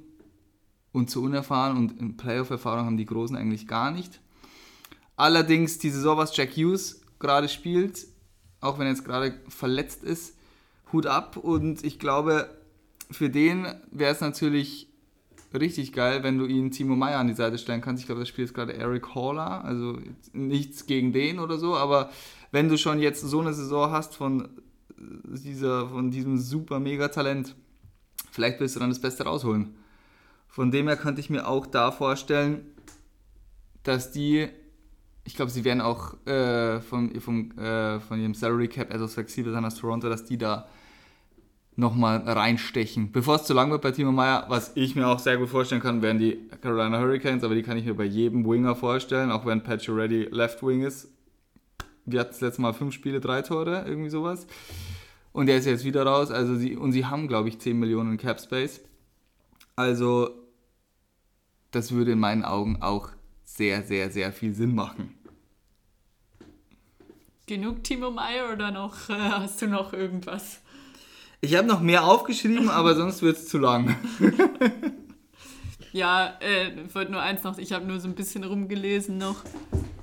und 0.93 1.11
zu 1.11 1.23
unerfahren 1.23 1.77
und 1.77 2.17
Playoff-Erfahrung 2.17 2.87
haben 2.87 2.97
die 2.97 3.07
Großen 3.07 3.37
eigentlich 3.37 3.67
gar 3.67 3.91
nicht. 3.91 4.21
Allerdings 5.17 5.79
die 5.79 5.91
Saison, 5.91 6.17
was 6.17 6.37
Jack 6.37 6.57
Hughes 6.57 7.03
gerade 7.19 7.49
spielt, 7.49 8.07
auch 8.61 8.79
wenn 8.79 8.87
er 8.87 8.93
jetzt 8.93 9.05
gerade 9.05 9.35
verletzt 9.49 10.05
ist, 10.05 10.37
Hut 10.93 11.07
ab 11.07 11.37
und 11.37 11.85
ich 11.85 11.99
glaube, 11.99 12.49
für 13.11 13.29
den 13.29 13.67
wäre 13.91 14.13
es 14.13 14.21
natürlich 14.21 14.89
richtig 15.53 15.93
geil, 15.93 16.23
wenn 16.23 16.39
du 16.39 16.47
ihn 16.47 16.71
Timo 16.71 16.97
Meyer 16.97 17.19
an 17.19 17.29
die 17.29 17.35
Seite 17.35 17.59
stellen 17.59 17.81
kannst. 17.81 18.01
Ich 18.01 18.07
glaube, 18.07 18.21
das 18.21 18.29
Spiel 18.29 18.45
ist 18.45 18.55
gerade 18.55 18.75
Eric 18.75 19.15
Haller, 19.15 19.65
also 19.65 19.99
nichts 20.33 20.87
gegen 20.87 21.13
den 21.13 21.39
oder 21.39 21.59
so, 21.59 21.77
aber 21.77 22.11
wenn 22.51 22.69
du 22.69 22.77
schon 22.77 23.01
jetzt 23.01 23.21
so 23.21 23.41
eine 23.41 23.53
Saison 23.53 23.91
hast 23.91 24.17
von, 24.17 24.49
dieser, 25.25 25.89
von 25.89 26.11
diesem 26.11 26.39
super 26.39 26.81
mega 26.81 27.09
Talent, 27.09 27.55
vielleicht 28.31 28.61
willst 28.61 28.77
du 28.77 28.81
dann 28.81 28.91
das 28.91 29.01
Beste 29.01 29.25
rausholen. 29.25 29.75
Von 30.49 30.71
dem 30.71 30.87
her 30.87 30.97
könnte 30.97 31.21
ich 31.21 31.31
mir 31.31 31.49
auch 31.49 31.67
da 31.67 31.91
vorstellen, 31.91 32.65
dass 33.83 34.13
die, 34.13 34.49
ich 35.25 35.35
glaube, 35.35 35.51
sie 35.51 35.65
werden 35.65 35.81
auch 35.81 36.15
äh, 36.27 36.81
vom, 36.81 37.21
vom, 37.21 37.51
äh, 37.59 38.01
von 38.01 38.21
ihrem 38.21 38.35
Salary 38.35 38.69
Cap 38.69 38.93
etwas 38.93 39.15
flexibler 39.15 39.53
sein 39.53 39.65
als 39.65 39.77
Toronto, 39.77 40.09
dass 40.09 40.25
die 40.25 40.39
da 40.39 40.69
nochmal 41.77 42.19
reinstechen. 42.19 43.11
Bevor 43.11 43.37
es 43.37 43.45
zu 43.45 43.53
lang 43.53 43.71
wird 43.71 43.83
bei 43.83 43.91
Timo 43.91 44.13
Meyer, 44.13 44.47
was 44.49 44.73
ich 44.77 44.95
mir 44.95 45.09
auch 45.09 45.19
sehr 45.19 45.37
gut 45.37 45.49
vorstellen 45.49 45.83
kann, 45.83 46.03
wären 46.03 46.19
die 46.19 46.39
Carolina 46.61 47.01
Hurricanes, 47.01 47.43
aber 47.43 47.55
die 47.55 47.63
kann 47.63 47.77
ich 47.77 47.85
mir 47.85 47.95
bei 47.95 48.05
jedem 48.05 48.47
Winger 48.47 48.77
vorstellen, 48.77 49.31
auch 49.31 49.45
wenn 49.45 49.63
Patch 49.63 49.89
Ready 49.89 50.29
Left 50.31 50.63
Wing 50.63 50.83
ist. 50.83 51.09
Wir 52.07 52.21
hatten 52.21 52.31
das 52.31 52.41
letzte 52.41 52.63
Mal 52.63 52.73
fünf 52.73 52.95
Spiele, 52.95 53.21
drei 53.21 53.43
Tore, 53.43 53.85
irgendwie 53.87 54.11
sowas. 54.11 54.47
Und 55.33 55.47
der 55.47 55.59
ist 55.59 55.67
jetzt 55.67 55.85
wieder 55.85 56.05
raus. 56.05 56.31
Also 56.31 56.57
sie, 56.57 56.77
und 56.77 56.93
sie 56.93 57.07
haben, 57.07 57.29
glaube 57.29 57.49
ich, 57.49 57.59
10 57.59 57.79
Millionen 57.79 58.17
Cap 58.19 58.41
Space. 58.41 58.81
Also, 59.77 60.31
das 61.71 61.93
würde 61.93 62.13
in 62.13 62.21
meinen 62.21 62.45
Augen 62.45 62.81
auch 62.81 63.09
sehr, 63.45 63.83
sehr, 63.83 64.11
sehr 64.11 64.33
viel 64.33 64.55
Sinn 64.55 64.75
machen. 64.75 65.15
Genug 67.47 67.85
Timo 67.85 68.11
Meyer 68.11 68.53
oder 68.53 68.71
noch 68.71 69.11
äh, 69.11 69.15
hast 69.15 69.61
du 69.61 69.67
noch 69.67 69.93
irgendwas? 69.93 70.61
Ich 71.41 71.55
habe 71.57 71.67
noch 71.67 71.81
mehr 71.81 72.05
aufgeschrieben, 72.05 72.71
aber 72.71 72.95
sonst 72.95 73.21
wird 73.21 73.37
es 73.37 73.49
zu 73.49 73.59
lang. 73.59 73.97
Ja, 75.95 76.37
äh, 76.41 76.73
ich 76.85 76.93
wollte 76.97 77.13
nur 77.13 77.23
eins 77.23 77.45
noch, 77.45 77.57
ich 77.57 77.73
habe 77.73 77.87
nur 77.87 78.01
so 78.01 78.09
ein 78.09 78.17
bisschen 78.17 78.43
rumgelesen 78.43 79.17
noch, 79.17 79.37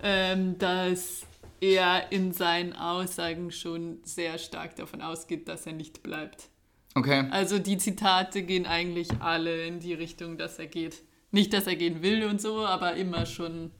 ähm, 0.01 0.57
dass 0.57 1.23
er 1.61 2.11
in 2.11 2.33
seinen 2.33 2.73
Aussagen 2.73 3.51
schon 3.51 3.99
sehr 4.03 4.37
stark 4.39 4.75
davon 4.75 5.01
ausgeht, 5.01 5.47
dass 5.47 5.65
er 5.65 5.73
nicht 5.73 6.03
bleibt. 6.03 6.49
Okay. 6.95 7.27
Also 7.31 7.59
die 7.59 7.77
Zitate 7.77 8.43
gehen 8.43 8.65
eigentlich 8.65 9.09
alle 9.19 9.65
in 9.65 9.79
die 9.79 9.93
Richtung, 9.93 10.37
dass 10.37 10.59
er 10.59 10.67
geht. 10.67 11.03
Nicht, 11.31 11.53
dass 11.53 11.67
er 11.67 11.77
gehen 11.77 12.01
will 12.01 12.25
und 12.25 12.41
so, 12.41 12.65
aber 12.65 12.95
immer 12.95 13.25
schon, 13.25 13.71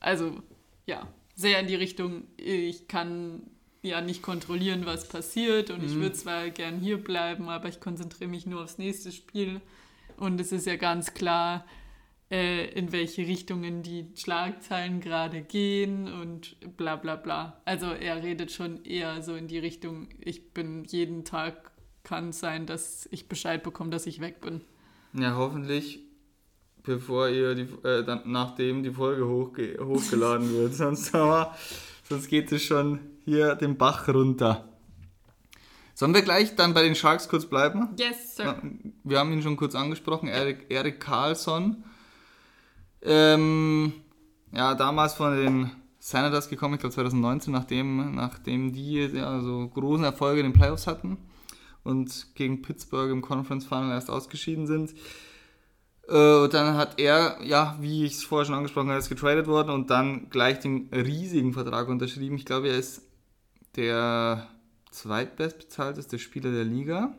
also 0.00 0.42
ja, 0.84 1.08
sehr 1.34 1.60
in 1.60 1.68
die 1.68 1.76
Richtung, 1.76 2.24
ich 2.36 2.88
kann 2.88 3.42
ja 3.80 4.00
nicht 4.00 4.22
kontrollieren, 4.22 4.84
was 4.84 5.08
passiert 5.08 5.70
und 5.70 5.82
ich 5.82 5.94
würde 5.94 6.12
zwar 6.12 6.50
gern 6.50 6.78
hier 6.78 7.02
bleiben, 7.02 7.48
aber 7.48 7.68
ich 7.68 7.80
konzentriere 7.80 8.28
mich 8.28 8.44
nur 8.44 8.62
aufs 8.62 8.78
nächste 8.78 9.10
Spiel. 9.10 9.60
Und 10.18 10.40
es 10.40 10.52
ist 10.52 10.66
ja 10.66 10.76
ganz 10.76 11.14
klar, 11.14 11.64
in 12.32 12.92
welche 12.92 13.26
Richtungen 13.26 13.82
die 13.82 14.06
Schlagzeilen 14.14 15.00
gerade 15.00 15.42
gehen 15.42 16.10
und 16.10 16.56
bla 16.78 16.96
bla 16.96 17.16
bla. 17.16 17.60
Also 17.66 17.86
er 17.90 18.22
redet 18.22 18.50
schon 18.50 18.84
eher 18.84 19.20
so 19.22 19.34
in 19.34 19.48
die 19.48 19.58
Richtung, 19.58 20.08
ich 20.18 20.54
bin 20.54 20.84
jeden 20.84 21.26
Tag, 21.26 21.72
kann 22.04 22.30
es 22.30 22.40
sein, 22.40 22.64
dass 22.64 23.06
ich 23.10 23.28
Bescheid 23.28 23.62
bekomme, 23.62 23.90
dass 23.90 24.06
ich 24.06 24.20
weg 24.20 24.40
bin. 24.40 24.62
Ja, 25.12 25.36
hoffentlich, 25.36 26.00
bevor 26.82 27.28
ihr 27.28 27.54
die, 27.54 27.68
äh, 27.86 28.02
dann, 28.02 28.22
nachdem 28.24 28.82
die 28.82 28.92
Folge 28.92 29.28
hochge 29.28 29.76
hochgeladen 29.78 30.50
wird. 30.54 30.74
sonst, 30.74 31.14
aber, 31.14 31.54
sonst 32.08 32.28
geht 32.28 32.50
es 32.50 32.62
schon 32.62 33.00
hier 33.26 33.56
den 33.56 33.76
Bach 33.76 34.08
runter. 34.08 34.68
Sollen 35.92 36.14
wir 36.14 36.22
gleich 36.22 36.56
dann 36.56 36.72
bei 36.72 36.82
den 36.82 36.94
Sharks 36.94 37.28
kurz 37.28 37.44
bleiben? 37.44 37.90
Yes, 37.98 38.36
sir. 38.36 38.62
Wir 39.04 39.18
haben 39.18 39.32
ihn 39.34 39.42
schon 39.42 39.58
kurz 39.58 39.74
angesprochen, 39.74 40.28
Erik, 40.28 40.64
Erik 40.70 40.98
Karlsson. 40.98 41.84
Ähm, 43.02 43.92
ja, 44.52 44.74
damals 44.74 45.14
von 45.14 45.36
den 45.36 45.70
Senators 45.98 46.48
gekommen, 46.48 46.74
ich 46.74 46.80
glaube 46.80 46.94
2019, 46.94 47.52
nachdem, 47.52 48.14
nachdem 48.14 48.72
die 48.72 48.94
ja, 48.94 49.40
so 49.40 49.68
großen 49.68 50.04
Erfolge 50.04 50.40
in 50.40 50.46
den 50.46 50.52
Playoffs 50.52 50.86
hatten 50.86 51.18
und 51.84 52.34
gegen 52.34 52.62
Pittsburgh 52.62 53.10
im 53.10 53.22
Conference 53.22 53.66
Final 53.66 53.92
erst 53.92 54.10
ausgeschieden 54.10 54.66
sind. 54.66 54.94
Äh, 56.08 56.48
dann 56.48 56.76
hat 56.76 56.98
er, 56.98 57.38
ja, 57.44 57.76
wie 57.80 58.04
ich 58.04 58.14
es 58.14 58.24
vorher 58.24 58.46
schon 58.46 58.54
angesprochen 58.54 58.88
habe, 58.88 58.98
ist 58.98 59.08
getradet 59.08 59.46
worden 59.46 59.70
und 59.70 59.90
dann 59.90 60.28
gleich 60.30 60.58
den 60.60 60.88
riesigen 60.92 61.52
Vertrag 61.52 61.88
unterschrieben. 61.88 62.36
Ich 62.36 62.44
glaube, 62.44 62.68
er 62.68 62.78
ist 62.78 63.02
der 63.76 64.48
zweitbestbezahlteste 64.90 66.18
Spieler 66.18 66.50
der 66.50 66.64
Liga. 66.64 67.14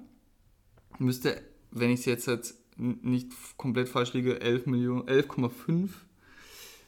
Müsste, 0.99 1.41
wenn 1.71 1.89
ich 1.89 2.01
es 2.01 2.05
jetzt, 2.05 2.27
jetzt 2.27 2.62
nicht 2.77 3.31
komplett 3.57 3.89
falsch 3.89 4.13
liege, 4.13 4.41
11 4.41 4.65
Millionen, 4.65 5.03
11,5 5.03 5.89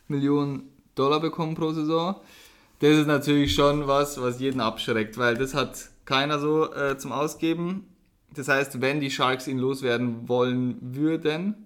Millionen 0.07 0.63
Dollar 0.95 1.19
bekommen 1.19 1.55
pro 1.55 1.71
Saison. 1.71 2.15
Das 2.79 2.97
ist 2.97 3.07
natürlich 3.07 3.55
schon 3.55 3.87
was, 3.87 4.21
was 4.21 4.39
jeden 4.39 4.61
abschreckt, 4.61 5.17
weil 5.17 5.35
das 5.35 5.53
hat 5.53 5.89
keiner 6.05 6.39
so 6.39 6.73
äh, 6.73 6.97
zum 6.97 7.11
Ausgeben. 7.11 7.87
Das 8.33 8.47
heißt, 8.47 8.81
wenn 8.81 8.99
die 8.99 9.11
Sharks 9.11 9.47
ihn 9.47 9.57
loswerden 9.57 10.27
wollen 10.27 10.77
würden, 10.81 11.65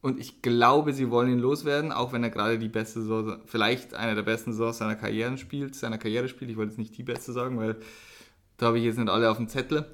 und 0.00 0.20
ich 0.20 0.42
glaube, 0.42 0.92
sie 0.92 1.10
wollen 1.10 1.30
ihn 1.30 1.38
loswerden, 1.40 1.90
auch 1.90 2.12
wenn 2.12 2.22
er 2.22 2.30
gerade 2.30 2.58
die 2.58 2.68
beste 2.68 3.00
Saison, 3.00 3.40
vielleicht 3.46 3.94
eine 3.94 4.14
der 4.14 4.22
besten 4.22 4.52
Saisons 4.52 4.78
seiner 4.78 4.94
Karriere 4.94 5.36
spielt, 5.38 5.74
seiner 5.74 5.98
Karriere 5.98 6.28
spielt. 6.28 6.50
Ich 6.50 6.56
wollte 6.56 6.70
jetzt 6.70 6.78
nicht 6.78 6.96
die 6.96 7.02
beste 7.02 7.32
sagen, 7.32 7.58
weil 7.58 7.76
da 8.58 8.66
habe 8.66 8.78
ich 8.78 8.84
jetzt 8.84 8.98
nicht 8.98 9.10
alle 9.10 9.30
auf 9.30 9.38
dem 9.38 9.48
Zettel. 9.48 9.86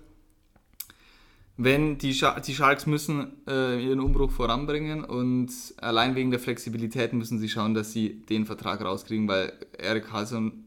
Wenn 1.56 1.99
die, 1.99 2.14
Sch 2.14 2.25
die 2.44 2.54
Sharks 2.54 2.87
müssen 2.87 3.46
äh, 3.46 3.80
ihren 3.80 4.00
Umbruch 4.00 4.32
voranbringen 4.32 5.04
und 5.04 5.52
allein 5.76 6.16
wegen 6.16 6.32
der 6.32 6.40
Flexibilität 6.40 7.12
müssen 7.12 7.38
sie 7.38 7.49
schauen, 7.49 7.75
dass 7.75 7.92
sie 7.92 8.23
den 8.23 8.44
Vertrag 8.44 8.80
rauskriegen, 8.80 9.28
weil 9.28 9.52
Eric 9.78 10.06
Carlson 10.06 10.64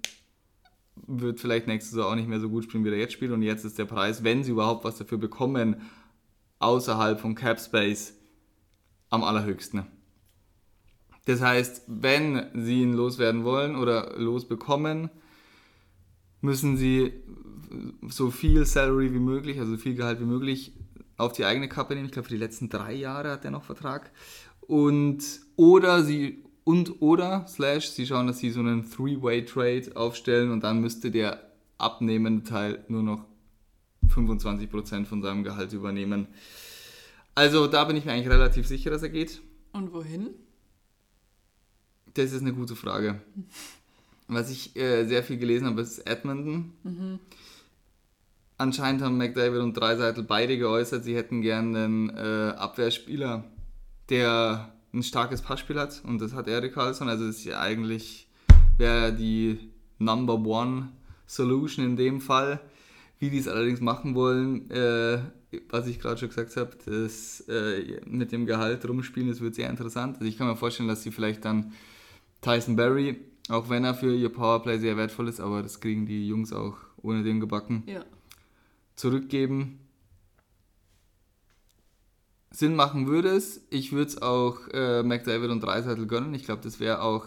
wird 1.05 1.41
vielleicht 1.41 1.67
nächste 1.67 1.91
Saison 1.91 2.11
auch 2.11 2.15
nicht 2.15 2.29
mehr 2.29 2.39
so 2.39 2.49
gut 2.49 2.63
spielen, 2.63 2.85
wie 2.85 2.89
er 2.89 2.97
jetzt 2.97 3.13
spielt 3.13 3.31
und 3.31 3.41
jetzt 3.41 3.65
ist 3.65 3.77
der 3.77 3.85
Preis, 3.85 4.23
wenn 4.23 4.43
sie 4.43 4.51
überhaupt 4.51 4.85
was 4.85 4.97
dafür 4.97 5.17
bekommen, 5.17 5.81
außerhalb 6.59 7.19
von 7.19 7.35
Cap 7.35 7.59
Space 7.59 8.13
am 9.09 9.23
allerhöchsten. 9.23 9.85
Das 11.25 11.41
heißt, 11.41 11.83
wenn 11.87 12.47
sie 12.53 12.81
ihn 12.81 12.93
loswerden 12.93 13.43
wollen 13.43 13.75
oder 13.75 14.17
losbekommen, 14.17 15.09
müssen 16.39 16.77
sie 16.77 17.11
so 18.07 18.31
viel 18.31 18.65
Salary 18.65 19.13
wie 19.13 19.19
möglich, 19.19 19.59
also 19.59 19.71
so 19.73 19.77
viel 19.77 19.95
Gehalt 19.95 20.21
wie 20.21 20.25
möglich 20.25 20.71
auf 21.17 21.33
die 21.33 21.45
eigene 21.45 21.67
Kappe 21.67 21.95
nehmen. 21.95 22.05
Ich 22.05 22.11
glaube, 22.11 22.27
für 22.27 22.33
die 22.33 22.39
letzten 22.39 22.69
drei 22.69 22.93
Jahre 22.93 23.31
hat 23.31 23.45
er 23.45 23.51
noch 23.51 23.63
Vertrag. 23.63 24.11
Und 24.61 25.23
oder 25.55 26.03
sie 26.03 26.43
und 26.63 27.01
oder 27.01 27.45
slash 27.47 27.89
sie 27.89 28.05
schauen, 28.05 28.27
dass 28.27 28.39
sie 28.39 28.51
so 28.51 28.59
einen 28.59 28.89
Three-Way-Trade 28.89 29.95
aufstellen 29.95 30.51
und 30.51 30.63
dann 30.63 30.81
müsste 30.81 31.11
der 31.11 31.51
abnehmende 31.77 32.43
Teil 32.43 32.83
nur 32.87 33.03
noch 33.03 33.25
25% 34.09 35.05
von 35.05 35.21
seinem 35.21 35.43
Gehalt 35.43 35.73
übernehmen. 35.73 36.27
Also 37.35 37.67
da 37.67 37.83
bin 37.85 37.95
ich 37.95 38.05
mir 38.05 38.13
eigentlich 38.13 38.29
relativ 38.29 38.67
sicher, 38.67 38.89
dass 38.89 39.03
er 39.03 39.09
geht. 39.09 39.41
Und 39.71 39.93
wohin? 39.93 40.31
Das 42.13 42.33
ist 42.33 42.41
eine 42.41 42.53
gute 42.53 42.75
Frage. 42.75 43.21
Was 44.27 44.49
ich 44.49 44.75
äh, 44.75 45.05
sehr 45.05 45.23
viel 45.23 45.37
gelesen 45.37 45.67
habe, 45.67 45.81
ist 45.81 45.99
Edmonton. 45.99 46.73
Mhm. 46.83 47.19
Anscheinend 48.57 49.03
haben 49.03 49.17
McDavid 49.17 49.61
und 49.61 49.73
Dreiseitel 49.73 50.23
beide 50.23 50.57
geäußert, 50.57 51.03
sie 51.03 51.15
hätten 51.15 51.41
gerne 51.41 51.85
einen 51.85 52.09
äh, 52.09 52.53
Abwehrspieler, 52.57 53.43
der 54.09 54.73
ein 54.93 55.03
starkes 55.03 55.41
Passspiel 55.41 55.79
hat. 55.79 56.01
Und 56.03 56.19
das 56.19 56.33
hat 56.33 56.47
Erik 56.47 56.73
Carlson. 56.73 57.07
Also 57.07 57.25
ist 57.25 57.45
ja 57.45 57.59
eigentlich 57.59 58.27
wäre 58.77 59.13
die 59.13 59.59
Number 59.99 60.35
One 60.35 60.89
Solution 61.25 61.85
in 61.85 61.95
dem 61.95 62.21
Fall. 62.21 62.59
Wie 63.19 63.29
die 63.29 63.39
es 63.39 63.47
allerdings 63.47 63.81
machen 63.81 64.13
wollen, 64.13 64.69
äh, 64.69 65.19
was 65.69 65.87
ich 65.87 65.99
gerade 65.99 66.19
schon 66.19 66.29
gesagt 66.29 66.55
habe, 66.55 66.71
das 66.85 67.41
äh, 67.49 67.99
mit 68.05 68.31
dem 68.31 68.45
Gehalt 68.45 68.87
rumspielen, 68.87 69.29
das 69.29 69.41
wird 69.41 69.55
sehr 69.55 69.69
interessant. 69.69 70.17
Also 70.17 70.25
ich 70.25 70.37
kann 70.37 70.47
mir 70.47 70.55
vorstellen, 70.55 70.87
dass 70.87 71.01
sie 71.01 71.11
vielleicht 71.11 71.43
dann 71.43 71.73
Tyson 72.41 72.75
Berry, 72.75 73.19
auch 73.49 73.69
wenn 73.69 73.83
er 73.83 73.95
für 73.95 74.13
ihr 74.15 74.29
Powerplay 74.29 74.77
sehr 74.77 74.97
wertvoll 74.97 75.27
ist, 75.27 75.39
aber 75.39 75.63
das 75.63 75.79
kriegen 75.79 76.05
die 76.05 76.27
Jungs 76.27 76.53
auch 76.53 76.77
ohne 77.01 77.23
den 77.23 77.39
gebacken, 77.39 77.83
ja. 77.87 78.05
Zurückgeben. 78.97 79.79
Sinn 82.51 82.75
machen 82.75 83.07
würde 83.07 83.29
es. 83.29 83.65
Ich 83.69 83.93
würde 83.93 84.09
es 84.09 84.21
auch 84.21 84.67
äh, 84.73 85.03
McDavid 85.03 85.49
und 85.49 85.61
Dreiseitel 85.61 86.07
gönnen. 86.07 86.33
Ich 86.33 86.43
glaube, 86.43 86.61
das 86.63 86.81
wäre 86.81 87.01
auch 87.01 87.25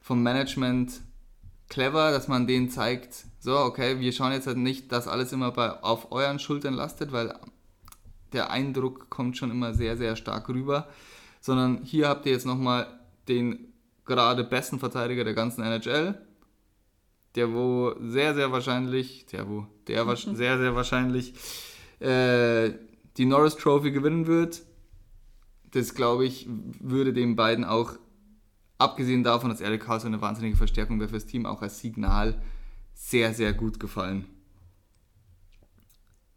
vom 0.00 0.22
Management 0.22 1.00
clever, 1.68 2.10
dass 2.10 2.26
man 2.28 2.46
denen 2.46 2.68
zeigt, 2.70 3.24
so, 3.38 3.58
okay, 3.58 3.98
wir 4.00 4.12
schauen 4.12 4.32
jetzt 4.32 4.46
halt 4.46 4.58
nicht, 4.58 4.92
dass 4.92 5.08
alles 5.08 5.32
immer 5.32 5.52
bei, 5.52 5.70
auf 5.82 6.12
euren 6.12 6.38
Schultern 6.38 6.74
lastet, 6.74 7.12
weil 7.12 7.34
der 8.32 8.50
Eindruck 8.50 9.10
kommt 9.10 9.36
schon 9.36 9.50
immer 9.50 9.74
sehr, 9.74 9.96
sehr 9.96 10.16
stark 10.16 10.48
rüber, 10.48 10.88
sondern 11.40 11.82
hier 11.82 12.08
habt 12.08 12.26
ihr 12.26 12.32
jetzt 12.32 12.46
nochmal 12.46 12.86
den 13.28 13.72
gerade 14.04 14.44
besten 14.44 14.78
Verteidiger 14.78 15.24
der 15.24 15.34
ganzen 15.34 15.62
NHL, 15.62 16.20
der 17.34 17.52
wo 17.52 17.94
sehr, 18.00 18.34
sehr 18.34 18.52
wahrscheinlich, 18.52 19.26
der 19.26 19.48
wo, 19.48 19.66
der 19.88 20.16
sehr, 20.16 20.58
sehr 20.58 20.74
wahrscheinlich 20.74 21.34
äh, 22.00 22.72
die 23.16 23.26
Norris 23.26 23.56
Trophy 23.56 23.90
gewinnen 23.90 24.26
wird. 24.26 24.62
Das, 25.70 25.94
glaube 25.94 26.26
ich, 26.26 26.48
würde 26.80 27.12
den 27.12 27.36
beiden 27.36 27.64
auch, 27.64 27.94
abgesehen 28.78 29.22
davon, 29.22 29.50
dass 29.50 29.60
Eric 29.60 29.84
Carlson 29.84 30.12
eine 30.12 30.22
wahnsinnige 30.22 30.56
Verstärkung 30.56 30.98
wäre 31.00 31.08
fürs 31.08 31.26
Team, 31.26 31.46
auch 31.46 31.62
als 31.62 31.80
Signal 31.80 32.42
sehr, 32.94 33.32
sehr 33.32 33.52
gut 33.52 33.80
gefallen. 33.80 34.26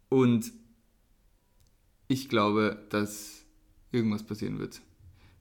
Und 0.08 0.52
ich 2.08 2.28
glaube, 2.28 2.86
dass 2.90 3.44
irgendwas 3.90 4.22
passieren 4.22 4.58
wird. 4.58 4.80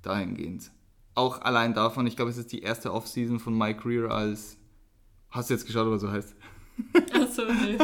Dahingehend. 0.02 0.72
Auch 1.14 1.42
allein 1.42 1.74
davon, 1.74 2.08
ich 2.08 2.16
glaube, 2.16 2.32
es 2.32 2.38
ist 2.38 2.52
die 2.52 2.62
erste 2.62 2.94
Offseason 2.94 3.40
von 3.40 3.58
Mike 3.58 3.82
Greer 3.82 4.12
als. 4.12 4.58
Hast 5.30 5.50
du 5.50 5.54
jetzt 5.54 5.66
geschaut, 5.66 5.90
was 5.90 6.02
so 6.02 6.12
heißt? 6.12 6.36
Achso, 7.48 7.66
nee. 7.66 7.78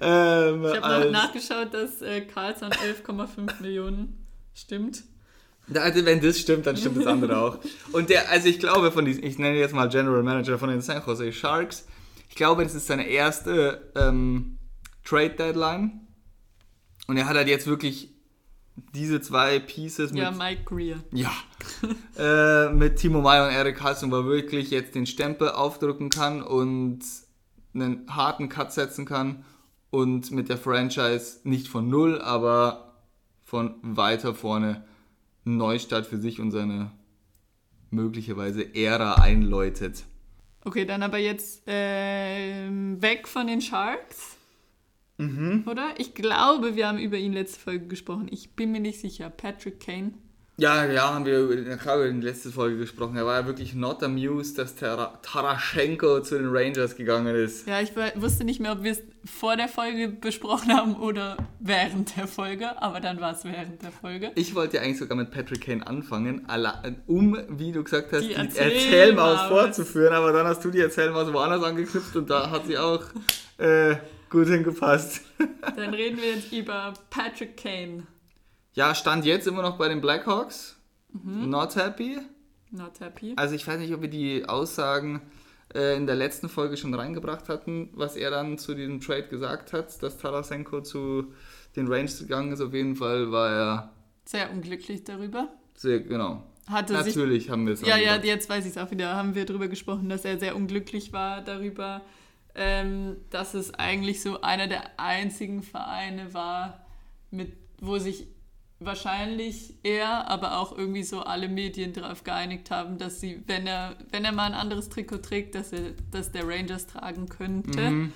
ähm, 0.00 0.64
ich 0.64 0.82
habe 0.82 1.04
noch 1.04 1.10
nachgeschaut, 1.10 1.72
dass 1.72 2.02
äh, 2.02 2.22
Carlson 2.22 2.70
11,5 2.70 3.60
Millionen 3.60 4.26
stimmt. 4.54 5.04
Also 5.74 6.04
wenn 6.04 6.20
das 6.20 6.38
stimmt, 6.38 6.66
dann 6.66 6.76
stimmt 6.76 6.96
das 6.96 7.06
andere 7.06 7.38
auch. 7.38 7.58
Und 7.92 8.08
der, 8.08 8.30
also 8.30 8.48
ich 8.48 8.58
glaube 8.58 8.90
von 8.90 9.04
diesen, 9.04 9.22
ich 9.22 9.38
nenne 9.38 9.58
jetzt 9.58 9.74
mal 9.74 9.88
General 9.88 10.22
Manager 10.22 10.58
von 10.58 10.70
den 10.70 10.80
San 10.80 11.02
Jose 11.06 11.32
Sharks, 11.32 11.86
ich 12.30 12.36
glaube, 12.36 12.62
das 12.62 12.74
ist 12.74 12.86
seine 12.86 13.06
erste 13.06 13.90
ähm, 13.94 14.58
Trade 15.04 15.30
Deadline 15.30 16.08
und 17.06 17.16
er 17.16 17.28
hat 17.28 17.36
halt 17.36 17.48
jetzt 17.48 17.66
wirklich 17.66 18.14
diese 18.94 19.20
zwei 19.20 19.58
Pieces 19.58 20.12
mit. 20.12 20.22
Ja, 20.22 20.30
Mike 20.30 20.62
Greer. 20.64 21.02
Ja. 21.12 21.32
äh, 22.18 22.72
mit 22.72 22.96
Timo 22.96 23.20
Meyer 23.20 23.46
und 23.46 23.52
Eric 23.52 23.82
Hudson, 23.82 24.10
wo 24.10 24.16
er 24.16 24.26
wirklich 24.26 24.70
jetzt 24.70 24.94
den 24.94 25.06
Stempel 25.06 25.50
aufdrücken 25.50 26.10
kann 26.10 26.42
und 26.42 27.00
einen 27.74 28.14
harten 28.14 28.48
Cut 28.48 28.72
setzen 28.72 29.04
kann 29.04 29.44
und 29.90 30.30
mit 30.30 30.48
der 30.48 30.58
Franchise 30.58 31.40
nicht 31.44 31.68
von 31.68 31.88
null, 31.88 32.20
aber 32.20 32.94
von 33.44 33.76
weiter 33.82 34.34
vorne 34.34 34.84
Neustart 35.44 36.06
für 36.06 36.18
sich 36.18 36.40
und 36.40 36.50
seine 36.50 36.90
möglicherweise 37.90 38.74
Ära 38.74 39.14
einläutet. 39.14 40.04
Okay, 40.64 40.84
dann 40.84 41.02
aber 41.02 41.18
jetzt 41.18 41.66
äh, 41.66 42.68
weg 43.00 43.26
von 43.26 43.46
den 43.46 43.60
Sharks 43.62 44.38
Mhm. 45.18 45.64
Oder? 45.66 45.94
Ich 45.98 46.14
glaube, 46.14 46.76
wir 46.76 46.86
haben 46.86 46.98
über 46.98 47.16
ihn 47.18 47.32
letzte 47.32 47.58
Folge 47.58 47.88
gesprochen. 47.88 48.28
Ich 48.30 48.54
bin 48.54 48.72
mir 48.72 48.80
nicht 48.80 49.00
sicher. 49.00 49.28
Patrick 49.28 49.80
Kane. 49.80 50.14
Ja, 50.60 50.84
ja, 50.86 51.14
haben 51.14 51.24
wir 51.24 51.38
über, 51.38 51.76
klar 51.76 51.98
über 51.98 52.10
die 52.10 52.20
letzte 52.20 52.50
Folge 52.50 52.78
gesprochen. 52.78 53.16
Er 53.16 53.24
war 53.24 53.40
ja 53.40 53.46
wirklich 53.46 53.74
not 53.74 54.02
amused, 54.02 54.58
dass 54.58 54.74
Tara, 54.74 55.16
Taraschenko 55.22 56.20
zu 56.20 56.36
den 56.36 56.48
Rangers 56.50 56.96
gegangen 56.96 57.32
ist. 57.32 57.68
Ja, 57.68 57.80
ich 57.80 57.92
wusste 58.16 58.42
nicht 58.42 58.58
mehr, 58.58 58.72
ob 58.72 58.82
wir 58.82 58.90
es 58.90 59.02
vor 59.24 59.56
der 59.56 59.68
Folge 59.68 60.08
besprochen 60.08 60.76
haben 60.76 60.96
oder 60.96 61.36
während 61.60 62.16
der 62.16 62.26
Folge, 62.26 62.82
aber 62.82 62.98
dann 62.98 63.20
war 63.20 63.34
es 63.34 63.44
während 63.44 63.82
der 63.82 63.92
Folge. 63.92 64.32
Ich 64.34 64.56
wollte 64.56 64.78
ja 64.78 64.82
eigentlich 64.82 64.98
sogar 64.98 65.16
mit 65.16 65.30
Patrick 65.30 65.64
Kane 65.64 65.86
anfangen, 65.86 66.44
um, 67.06 67.38
wie 67.50 67.70
du 67.70 67.84
gesagt 67.84 68.12
hast, 68.12 68.22
die, 68.22 68.34
die 68.34 68.58
Erzählmaus 68.58 69.42
vorzuführen, 69.42 70.12
aber 70.12 70.32
dann 70.32 70.48
hast 70.48 70.64
du 70.64 70.70
die 70.72 70.80
Erzählmaus 70.80 71.32
woanders 71.32 71.62
angeknüpft 71.62 72.16
und 72.16 72.28
da 72.28 72.50
hat 72.50 72.66
sie 72.66 72.76
auch... 72.76 73.04
Äh, 73.58 73.96
Gut 74.30 74.48
hingepasst. 74.48 75.22
Dann 75.74 75.94
reden 75.94 76.18
wir 76.18 76.34
jetzt 76.34 76.52
über 76.52 76.92
Patrick 77.08 77.56
Kane. 77.56 78.02
Ja, 78.74 78.94
stand 78.94 79.24
jetzt 79.24 79.46
immer 79.46 79.62
noch 79.62 79.78
bei 79.78 79.88
den 79.88 80.00
Blackhawks. 80.00 80.76
Mhm. 81.12 81.50
Not 81.50 81.76
happy. 81.76 82.18
Not 82.70 83.00
happy. 83.00 83.34
Also 83.36 83.54
ich 83.54 83.66
weiß 83.66 83.78
nicht, 83.78 83.92
ob 83.94 84.02
wir 84.02 84.10
die 84.10 84.48
Aussagen 84.48 85.22
äh, 85.74 85.96
in 85.96 86.06
der 86.06 86.16
letzten 86.16 86.48
Folge 86.48 86.76
schon 86.76 86.94
reingebracht 86.94 87.48
hatten, 87.48 87.90
was 87.94 88.16
er 88.16 88.30
dann 88.30 88.58
zu 88.58 88.74
diesem 88.74 89.00
Trade 89.00 89.28
gesagt 89.28 89.72
hat, 89.72 90.02
dass 90.02 90.18
Tarasenko 90.18 90.82
zu 90.82 91.32
den 91.76 91.88
Rangers 91.88 92.18
gegangen 92.18 92.52
ist. 92.52 92.60
Auf 92.60 92.74
jeden 92.74 92.96
Fall 92.96 93.30
war 93.32 93.50
er 93.50 93.92
sehr 94.24 94.50
unglücklich 94.50 95.04
darüber. 95.04 95.48
Sehr, 95.74 96.00
genau. 96.00 96.42
hatte 96.66 96.92
Natürlich 96.92 97.44
sich, 97.44 97.50
haben 97.50 97.66
wir 97.66 97.74
es. 97.74 97.80
Ja, 97.80 97.96
ja, 97.96 98.16
jetzt 98.16 98.48
weiß 98.48 98.64
ich 98.64 98.72
es 98.72 98.78
auch 98.78 98.90
wieder. 98.90 99.14
Haben 99.14 99.34
wir 99.34 99.46
darüber 99.46 99.68
gesprochen, 99.68 100.08
dass 100.08 100.24
er 100.24 100.38
sehr 100.38 100.56
unglücklich 100.56 101.12
war 101.12 101.40
darüber, 101.42 102.02
ähm, 102.54 103.16
dass 103.30 103.54
es 103.54 103.72
eigentlich 103.74 104.20
so 104.20 104.40
einer 104.40 104.66
der 104.66 104.98
einzigen 104.98 105.62
Vereine 105.62 106.34
war, 106.34 106.84
mit, 107.30 107.52
wo 107.80 107.98
sich 107.98 108.26
wahrscheinlich 108.80 109.74
er, 109.82 110.28
aber 110.28 110.58
auch 110.58 110.76
irgendwie 110.76 111.02
so 111.02 111.20
alle 111.20 111.48
Medien 111.48 111.92
darauf 111.92 112.22
geeinigt 112.22 112.70
haben, 112.70 112.98
dass 112.98 113.20
sie, 113.20 113.42
wenn 113.46 113.66
er, 113.66 113.96
wenn 114.10 114.24
er 114.24 114.32
mal 114.32 114.46
ein 114.46 114.54
anderes 114.54 114.88
Trikot 114.88 115.18
trägt, 115.18 115.54
dass 115.54 115.72
er 115.72 115.92
dass 116.10 116.30
der 116.32 116.46
Rangers 116.46 116.86
tragen 116.86 117.28
könnte. 117.28 117.90
Mhm. 117.90 118.12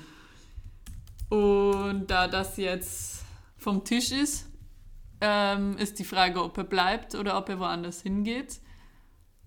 Und 1.30 2.10
da 2.10 2.28
das 2.28 2.56
jetzt 2.58 3.24
vom 3.56 3.84
Tisch 3.84 4.12
ist, 4.12 4.46
ähm, 5.20 5.76
ist 5.78 5.98
die 5.98 6.04
Frage, 6.04 6.42
ob 6.42 6.58
er 6.58 6.64
bleibt 6.64 7.14
oder 7.14 7.38
ob 7.38 7.48
er 7.48 7.58
woanders 7.58 8.02
hingeht. 8.02 8.60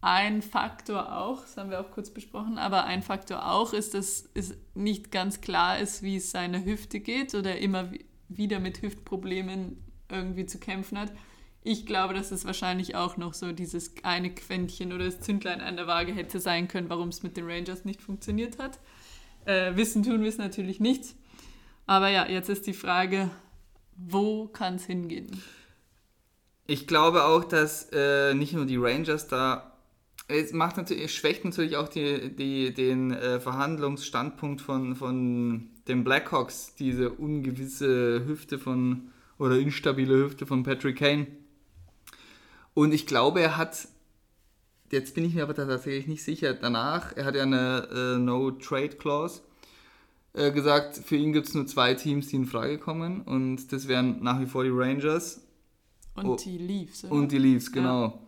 Ein 0.01 0.41
Faktor 0.41 1.17
auch, 1.17 1.41
das 1.41 1.57
haben 1.57 1.69
wir 1.71 1.79
auch 1.79 1.91
kurz 1.91 2.11
besprochen, 2.11 2.57
aber 2.57 2.85
ein 2.85 3.01
Faktor 3.01 3.51
auch 3.51 3.73
ist, 3.73 3.93
dass 3.93 4.29
es 4.33 4.55
nicht 4.73 5.11
ganz 5.11 5.41
klar 5.41 5.79
ist, 5.79 6.03
wie 6.03 6.17
es 6.17 6.31
seiner 6.31 6.63
Hüfte 6.63 6.99
geht 6.99 7.33
oder 7.33 7.57
immer 7.57 7.89
wieder 8.27 8.59
mit 8.59 8.81
Hüftproblemen 8.81 9.84
irgendwie 10.15 10.45
zu 10.45 10.59
kämpfen 10.59 10.99
hat. 10.99 11.11
Ich 11.63 11.85
glaube, 11.85 12.13
dass 12.13 12.31
es 12.31 12.45
wahrscheinlich 12.45 12.95
auch 12.95 13.17
noch 13.17 13.33
so 13.33 13.51
dieses 13.51 13.93
eine 14.03 14.33
Quäntchen 14.33 14.93
oder 14.93 15.05
das 15.05 15.19
Zündlein 15.19 15.61
an 15.61 15.77
der 15.77 15.87
Waage 15.87 16.13
hätte 16.13 16.39
sein 16.39 16.67
können, 16.67 16.89
warum 16.89 17.09
es 17.09 17.23
mit 17.23 17.37
den 17.37 17.49
Rangers 17.49 17.85
nicht 17.85 18.01
funktioniert 18.01 18.59
hat. 18.59 18.79
Äh, 19.45 19.75
wissen 19.75 20.03
tun 20.03 20.21
wir 20.21 20.29
es 20.29 20.37
natürlich 20.37 20.79
nicht. 20.79 21.15
Aber 21.87 22.09
ja, 22.09 22.27
jetzt 22.27 22.49
ist 22.49 22.67
die 22.67 22.73
Frage, 22.73 23.31
wo 23.95 24.47
kann 24.47 24.75
es 24.75 24.85
hingehen? 24.85 25.41
Ich 26.67 26.87
glaube 26.87 27.25
auch, 27.25 27.43
dass 27.43 27.89
äh, 27.91 28.33
nicht 28.33 28.53
nur 28.53 28.65
die 28.65 28.77
Rangers 28.77 29.27
da. 29.27 29.71
Es 30.27 30.53
macht 30.53 30.77
natürlich, 30.77 31.13
schwächt 31.13 31.45
natürlich 31.45 31.77
auch 31.77 31.87
die, 31.87 32.35
die, 32.35 32.73
den 32.73 33.11
äh, 33.11 33.39
Verhandlungsstandpunkt 33.39 34.61
von, 34.61 34.95
von 34.95 35.69
den 35.87 36.03
Blackhawks, 36.03 36.73
diese 36.75 37.11
ungewisse 37.11 38.25
Hüfte 38.25 38.57
von 38.57 39.11
oder 39.37 39.57
instabile 39.57 40.25
Hüfte 40.25 40.45
von 40.45 40.63
Patrick 40.63 40.97
Kane. 40.97 41.27
Und 42.73 42.93
ich 42.93 43.07
glaube, 43.07 43.41
er 43.41 43.57
hat, 43.57 43.87
jetzt 44.91 45.15
bin 45.15 45.25
ich 45.25 45.35
mir 45.35 45.43
aber 45.43 45.55
tatsächlich 45.55 46.07
nicht 46.07 46.23
sicher, 46.23 46.53
danach, 46.53 47.15
er 47.15 47.25
hat 47.25 47.35
ja 47.35 47.43
eine 47.43 47.87
äh, 47.91 48.17
No-Trade-Clause 48.17 49.41
äh, 50.33 50.51
gesagt, 50.51 50.97
für 50.97 51.15
ihn 51.15 51.33
gibt 51.33 51.47
es 51.47 51.53
nur 51.53 51.65
zwei 51.67 51.93
Teams, 51.93 52.27
die 52.27 52.35
in 52.35 52.45
Frage 52.45 52.77
kommen 52.77 53.21
und 53.21 53.71
das 53.71 53.87
wären 53.87 54.21
nach 54.21 54.39
wie 54.39 54.45
vor 54.45 54.63
die 54.63 54.71
Rangers 54.71 55.41
und 56.15 56.25
oh, 56.25 56.35
die 56.35 56.57
Leafs. 56.57 57.05
Oder? 57.05 57.13
Und 57.13 57.31
die 57.31 57.37
Leafs, 57.37 57.71
genau. 57.71 58.01
Ja. 58.03 58.19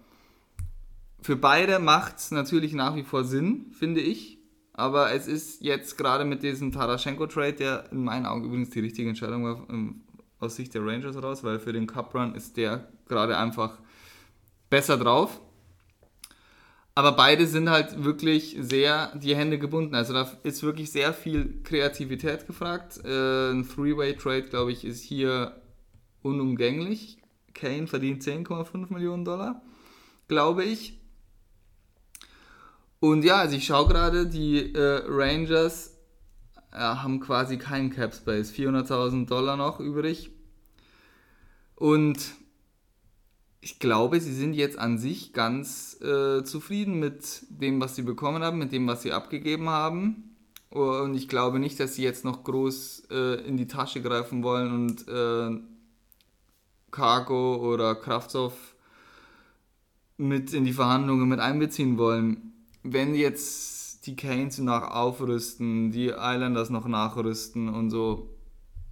Für 1.22 1.36
beide 1.36 1.80
macht 1.80 2.18
es 2.18 2.32
natürlich 2.32 2.74
nach 2.74 2.96
wie 2.96 3.04
vor 3.04 3.24
Sinn, 3.24 3.72
finde 3.72 4.02
ich. 4.02 4.38
Aber 4.74 5.12
es 5.12 5.28
ist 5.28 5.62
jetzt 5.62 5.98
gerade 5.98 6.24
mit 6.24 6.44
diesem 6.44 6.72
Tarasenko-Trade, 6.72 7.54
der 7.54 7.92
in 7.92 8.04
meinen 8.04 8.28
Augen 8.28 8.46
übrigens 8.46 8.70
die 8.70 8.80
richtige 8.80 9.10
Entscheidung 9.10 9.44
war, 9.44 9.68
ähm, 9.70 10.04
aus 10.40 10.56
Sicht 10.56 10.74
der 10.74 10.86
Rangers 10.86 11.22
raus, 11.22 11.44
weil 11.44 11.60
für 11.60 11.74
den 11.74 11.88
Cup 11.88 12.14
Run 12.14 12.36
ist 12.36 12.58
der 12.58 12.88
gerade 13.08 13.38
einfach 13.38 13.80
besser 14.70 14.98
drauf. 14.98 15.42
Aber 16.96 17.12
beide 17.12 17.46
sind 17.46 17.70
halt 17.70 18.04
wirklich 18.04 18.58
sehr 18.60 19.16
die 19.16 19.36
Hände 19.36 19.60
gebunden. 19.60 19.94
Also 19.94 20.14
da 20.14 20.32
ist 20.42 20.64
wirklich 20.64 20.92
sehr 20.92 21.14
viel 21.14 21.62
Kreativität 21.64 22.48
gefragt. 22.48 23.00
Äh, 23.06 23.52
ein 23.52 23.70
Three-Way-Trade, 23.70 24.44
glaube 24.44 24.72
ich, 24.72 24.84
ist 24.84 25.04
hier 25.04 25.62
unumgänglich. 26.24 27.20
Kane 27.54 27.86
verdient 27.86 28.24
10,5 28.24 28.92
Millionen 28.92 29.26
Dollar, 29.26 29.62
glaube 30.28 30.64
ich. 30.64 31.00
Und 33.00 33.24
ja, 33.24 33.38
also 33.38 33.56
ich 33.56 33.66
schaue 33.66 33.88
gerade, 33.88 34.26
die 34.26 34.74
äh, 34.74 35.02
Rangers 35.08 35.97
haben 36.72 37.20
quasi 37.20 37.58
keinen 37.58 37.90
Cap 37.90 38.14
Space, 38.14 38.52
400.000 38.52 39.28
Dollar 39.28 39.58
noch 39.58 39.80
übrig. 39.80 40.32
Und 41.76 42.20
ich 43.62 43.80
glaube, 43.80 44.20
sie 44.20 44.34
sind 44.34 44.54
jetzt 44.54 44.78
an 44.78 44.98
sich 44.98 45.34
ganz 45.34 46.00
äh, 46.02 46.44
zufrieden 46.44 47.00
mit 47.00 47.44
dem, 47.50 47.82
was 47.82 47.96
sie 47.96 48.04
bekommen 48.04 48.44
haben, 48.44 48.58
mit 48.58 48.72
dem, 48.72 48.88
was 48.88 49.02
sie 49.02 49.12
abgegeben 49.12 49.70
haben. 49.70 50.36
Und 50.70 51.16
ich 51.16 51.28
glaube 51.28 51.60
nicht, 51.60 51.80
dass 51.80 51.96
sie 51.96 52.04
jetzt 52.04 52.26
noch 52.26 52.44
groß 52.44 53.08
äh, 53.12 53.48
in 53.48 53.58
die 53.58 53.68
Tasche 53.68 54.02
greifen 54.02 54.44
wollen 54.44 54.72
und 54.72 55.08
äh, 55.08 55.60
Cargo 56.92 57.58
oder 57.58 57.96
Kraftstoff 57.96 58.76
mit 60.18 60.54
in 60.54 60.66
die 60.66 60.74
Verhandlungen 60.74 61.30
mit 61.30 61.40
einbeziehen 61.40 61.98
wollen. 61.98 62.54
Wenn 62.84 63.16
jetzt 63.16 63.77
die 64.08 64.16
Canes 64.16 64.58
noch 64.58 64.84
aufrüsten, 64.84 65.92
die 65.92 66.08
Islanders 66.08 66.70
noch 66.70 66.88
nachrüsten 66.88 67.70
und 67.70 67.90
so, 67.90 68.34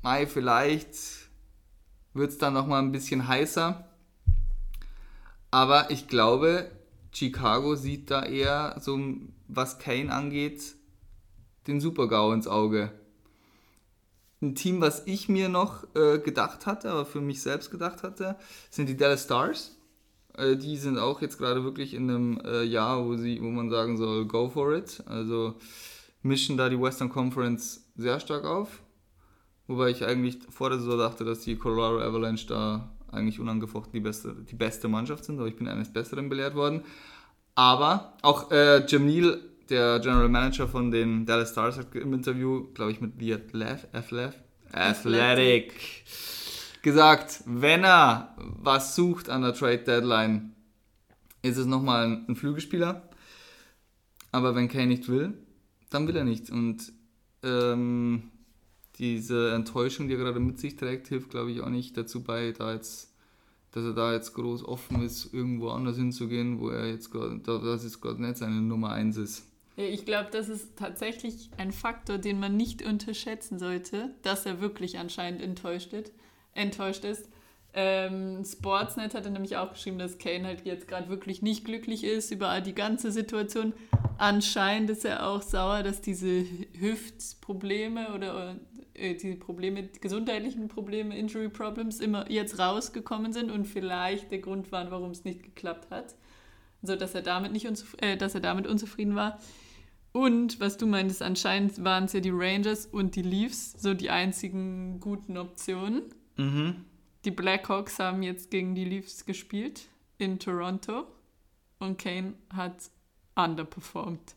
Mai, 0.01 0.27
vielleicht 0.27 0.95
wird 2.13 2.31
es 2.31 2.37
dann 2.37 2.53
nochmal 2.53 2.83
ein 2.83 2.91
bisschen 2.91 3.27
heißer. 3.27 3.89
Aber 5.49 5.89
ich 5.89 6.07
glaube, 6.07 6.69
Chicago 7.11 7.75
sieht 7.75 8.11
da 8.11 8.23
eher 8.23 8.75
so, 8.79 8.99
was 9.47 9.79
Kane 9.79 10.13
angeht, 10.13 10.75
den 11.65 11.81
Super-GAU 11.81 12.33
ins 12.33 12.47
Auge 12.47 12.91
ein 14.41 14.55
Team, 14.55 14.81
was 14.81 15.03
ich 15.05 15.29
mir 15.29 15.49
noch 15.49 15.83
äh, 15.95 16.19
gedacht 16.19 16.65
hatte, 16.65 16.91
aber 16.91 17.05
für 17.05 17.21
mich 17.21 17.41
selbst 17.41 17.71
gedacht 17.71 18.03
hatte, 18.03 18.37
sind 18.69 18.87
die 18.87 18.97
Dallas 18.97 19.23
Stars. 19.23 19.74
Äh, 20.37 20.55
die 20.55 20.77
sind 20.77 20.97
auch 20.97 21.21
jetzt 21.21 21.37
gerade 21.37 21.63
wirklich 21.63 21.93
in 21.93 22.09
einem 22.09 22.41
äh, 22.43 22.63
Jahr, 22.63 23.05
wo, 23.05 23.15
sie, 23.15 23.41
wo 23.41 23.47
man 23.47 23.69
sagen 23.69 23.97
soll, 23.97 24.25
go 24.25 24.49
for 24.49 24.73
it. 24.73 25.03
Also 25.05 25.55
mischen 26.21 26.57
da 26.57 26.69
die 26.69 26.79
Western 26.79 27.09
Conference 27.09 27.85
sehr 27.95 28.19
stark 28.19 28.45
auf. 28.45 28.81
Wobei 29.67 29.89
ich 29.89 30.05
eigentlich 30.05 30.37
vor 30.49 30.69
der 30.69 30.79
Saison 30.79 30.99
dachte, 30.99 31.25
dass 31.25 31.41
die 31.41 31.55
Colorado 31.55 31.99
Avalanche 31.99 32.47
da 32.47 32.91
eigentlich 33.11 33.39
unangefochten 33.39 33.93
die 33.93 33.99
beste, 33.99 34.35
die 34.49 34.55
beste 34.55 34.87
Mannschaft 34.87 35.25
sind, 35.25 35.39
aber 35.39 35.47
ich 35.47 35.55
bin 35.55 35.67
eines 35.67 35.91
Besseren 35.91 36.29
belehrt 36.29 36.55
worden. 36.55 36.83
Aber 37.55 38.13
auch 38.21 38.51
äh, 38.51 38.85
Jim 38.85 39.05
Neal 39.05 39.39
der 39.69 39.99
General 39.99 40.29
Manager 40.29 40.67
von 40.67 40.91
den 40.91 41.25
Dallas 41.25 41.51
Stars 41.51 41.77
hat 41.77 41.95
im 41.95 42.13
Interview, 42.13 42.67
glaube 42.73 42.91
ich, 42.91 43.01
mit 43.01 43.13
The 43.19 43.33
Athletic, 43.33 44.35
Athletic 44.71 45.73
gesagt, 46.85 47.41
wenn 47.47 47.83
er 47.83 48.35
was 48.37 48.95
sucht 48.95 49.27
an 49.27 49.41
der 49.41 49.53
Trade 49.53 49.79
Deadline, 49.79 50.55
ist 51.41 51.57
es 51.57 51.65
nochmal 51.65 52.23
ein 52.27 52.35
Flügelspieler. 52.35 53.09
Aber 54.31 54.55
wenn 54.55 54.69
Kane 54.69 54.87
nicht 54.87 55.09
will, 55.09 55.33
dann 55.89 56.07
will 56.07 56.15
er 56.15 56.23
nicht. 56.23 56.51
Und 56.51 56.93
ähm, 57.41 58.29
diese 58.99 59.53
Enttäuschung, 59.53 60.07
die 60.07 60.13
er 60.13 60.19
gerade 60.19 60.39
mit 60.39 60.59
sich 60.59 60.75
trägt, 60.75 61.07
hilft, 61.07 61.31
glaube 61.31 61.51
ich, 61.51 61.61
auch 61.61 61.69
nicht 61.69 61.97
dazu 61.97 62.23
bei, 62.23 62.51
da 62.51 62.73
jetzt, 62.73 63.11
dass 63.71 63.83
er 63.83 63.93
da 63.93 64.13
jetzt 64.13 64.35
groß 64.35 64.63
offen 64.63 65.01
ist, 65.01 65.33
irgendwo 65.33 65.69
anders 65.69 65.97
hinzugehen, 65.97 66.59
wo 66.59 66.69
er 66.69 66.87
jetzt 66.87 67.11
gerade, 67.11 67.39
das 67.39 67.83
ist 67.83 67.99
gerade 67.99 68.21
nicht 68.21 68.37
seine 68.37 68.61
Nummer 68.61 68.91
1 68.91 69.17
ist. 69.17 69.43
Ich 69.75 70.05
glaube, 70.05 70.29
das 70.31 70.49
ist 70.49 70.77
tatsächlich 70.77 71.49
ein 71.57 71.71
Faktor, 71.71 72.19
den 72.19 72.39
man 72.39 72.55
nicht 72.55 72.85
unterschätzen 72.85 73.57
sollte, 73.57 74.13
dass 74.21 74.45
er 74.45 74.61
wirklich 74.61 74.99
anscheinend 74.99 75.41
enttäuscht 75.41 75.91
ist. 75.93 76.13
Enttäuscht 76.55 77.05
ist. 77.05 77.29
Ähm, 77.77 78.43
Sportsnet 78.45 79.13
hatte 79.13 79.29
nämlich 79.29 79.57
auch 79.57 79.73
geschrieben, 79.73 79.99
dass 79.99 80.17
Kane 80.17 80.45
halt 80.45 80.65
jetzt 80.65 80.87
gerade 80.87 81.09
wirklich 81.09 81.41
nicht 81.41 81.65
glücklich 81.65 82.05
ist 82.05 82.31
über 82.31 82.61
die 82.61 82.73
ganze 82.73 83.11
Situation. 83.11 83.73
Anscheinend 84.17 84.89
ist 84.89 85.03
er 85.03 85.27
auch 85.27 85.41
sauer, 85.41 85.83
dass 85.83 85.99
diese 85.99 86.45
Hüftprobleme 86.79 88.13
oder 88.13 88.55
äh, 88.93 89.15
die 89.15 89.35
Probleme, 89.35 89.89
gesundheitlichen 89.99 90.69
Probleme, 90.69 91.17
Injury 91.17 91.49
Problems 91.49 91.99
immer 91.99 92.31
jetzt 92.31 92.59
rausgekommen 92.59 93.33
sind 93.33 93.51
und 93.51 93.65
vielleicht 93.65 94.31
der 94.31 94.39
Grund 94.39 94.71
waren, 94.71 94.89
warum 94.89 95.11
es 95.11 95.25
nicht 95.25 95.43
geklappt 95.43 95.91
hat. 95.91 96.15
So 96.81 96.95
dass 96.95 97.13
er 97.13 97.23
damit 97.23 97.51
nicht 97.51 97.67
äh, 98.01 98.15
dass 98.15 98.35
er 98.35 98.41
damit 98.41 98.67
unzufrieden 98.67 99.15
war. 99.15 99.39
Und 100.13 100.61
was 100.61 100.77
du 100.77 100.87
meintest, 100.87 101.21
anscheinend 101.21 101.83
waren 101.83 102.05
es 102.05 102.13
ja 102.13 102.21
die 102.21 102.31
Rangers 102.33 102.85
und 102.85 103.17
die 103.17 103.21
Leafs 103.21 103.73
so 103.73 103.93
die 103.93 104.11
einzigen 104.11 105.01
guten 105.01 105.37
Optionen. 105.37 106.03
Mhm. 106.37 106.85
Die 107.23 107.31
Blackhawks 107.31 107.99
haben 107.99 108.23
jetzt 108.23 108.51
gegen 108.51 108.75
die 108.75 108.85
Leafs 108.85 109.25
gespielt 109.25 109.87
in 110.17 110.39
Toronto 110.39 111.07
und 111.79 111.97
Kane 111.97 112.33
hat 112.53 112.89
underperformed. 113.35 114.35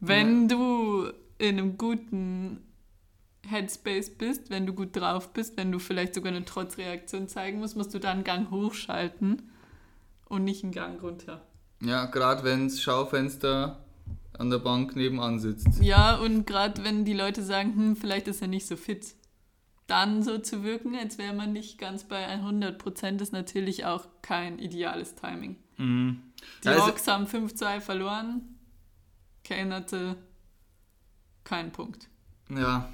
Wenn 0.00 0.42
ja. 0.42 0.56
du 0.56 1.12
in 1.38 1.58
einem 1.58 1.76
guten 1.78 2.62
Headspace 3.46 4.10
bist, 4.10 4.50
wenn 4.50 4.66
du 4.66 4.72
gut 4.72 4.96
drauf 4.96 5.32
bist, 5.32 5.56
wenn 5.56 5.72
du 5.72 5.78
vielleicht 5.78 6.14
sogar 6.14 6.32
eine 6.32 6.44
Trotzreaktion 6.44 7.28
zeigen 7.28 7.58
musst, 7.58 7.76
musst 7.76 7.94
du 7.94 7.98
dann 7.98 8.18
einen 8.18 8.24
Gang 8.24 8.50
hochschalten 8.50 9.50
und 10.26 10.44
nicht 10.44 10.64
einen 10.64 10.72
Gang 10.72 11.02
runter. 11.02 11.46
Ja, 11.80 12.06
gerade 12.06 12.44
wenn 12.44 12.68
das 12.68 12.82
Schaufenster 12.82 13.78
an 14.36 14.50
der 14.50 14.58
Bank 14.58 14.96
nebenan 14.96 15.38
sitzt. 15.38 15.80
Ja, 15.80 16.16
und 16.16 16.46
gerade 16.46 16.84
wenn 16.84 17.04
die 17.04 17.14
Leute 17.14 17.42
sagen, 17.42 17.74
hm, 17.74 17.96
vielleicht 17.96 18.28
ist 18.28 18.42
er 18.42 18.48
nicht 18.48 18.66
so 18.66 18.76
fit, 18.76 19.14
dann 19.88 20.22
so 20.22 20.38
zu 20.38 20.62
wirken, 20.62 20.94
als 20.94 21.18
wäre 21.18 21.34
man 21.34 21.52
nicht 21.52 21.78
ganz 21.78 22.04
bei 22.04 22.24
100 22.26 22.78
Prozent, 22.78 23.20
ist 23.20 23.32
natürlich 23.32 23.84
auch 23.84 24.06
kein 24.22 24.58
ideales 24.58 25.16
Timing. 25.16 25.56
Mhm. 25.78 26.22
Die 26.62 26.68
also- 26.68 26.86
Hawks 26.86 27.08
haben 27.08 27.26
5-2 27.26 27.80
verloren. 27.80 28.42
Kane 29.44 29.74
hatte 29.74 30.16
keinen 31.42 31.72
Punkt. 31.72 32.08
Ja, 32.50 32.92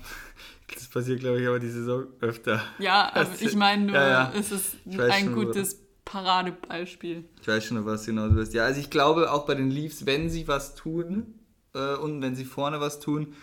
das 0.72 0.88
passiert, 0.88 1.20
glaube 1.20 1.40
ich, 1.40 1.48
aber 1.48 1.58
die 1.58 1.68
Saison 1.68 2.06
öfter. 2.20 2.62
Ja, 2.78 3.10
aber 3.14 3.28
ich 3.40 3.56
meine 3.56 3.86
nur, 3.86 3.96
ja, 3.96 4.08
ja. 4.08 4.32
es 4.36 4.52
ist 4.52 4.76
ein 4.86 5.24
schon, 5.24 5.34
gutes 5.34 5.80
Paradebeispiel. 6.04 7.24
Ich 7.40 7.48
weiß 7.48 7.64
schon, 7.64 7.84
was 7.84 8.02
du 8.02 8.12
hinaus 8.12 8.34
willst. 8.34 8.54
Ja, 8.54 8.64
also 8.64 8.78
ich 8.78 8.90
glaube 8.90 9.32
auch 9.32 9.46
bei 9.46 9.54
den 9.56 9.70
Leafs, 9.70 10.06
wenn 10.06 10.30
sie 10.30 10.46
was 10.46 10.76
tun 10.76 11.40
äh, 11.74 11.94
und 11.96 12.22
wenn 12.22 12.36
sie 12.36 12.44
vorne 12.44 12.80
was 12.80 13.00
tun, 13.00 13.34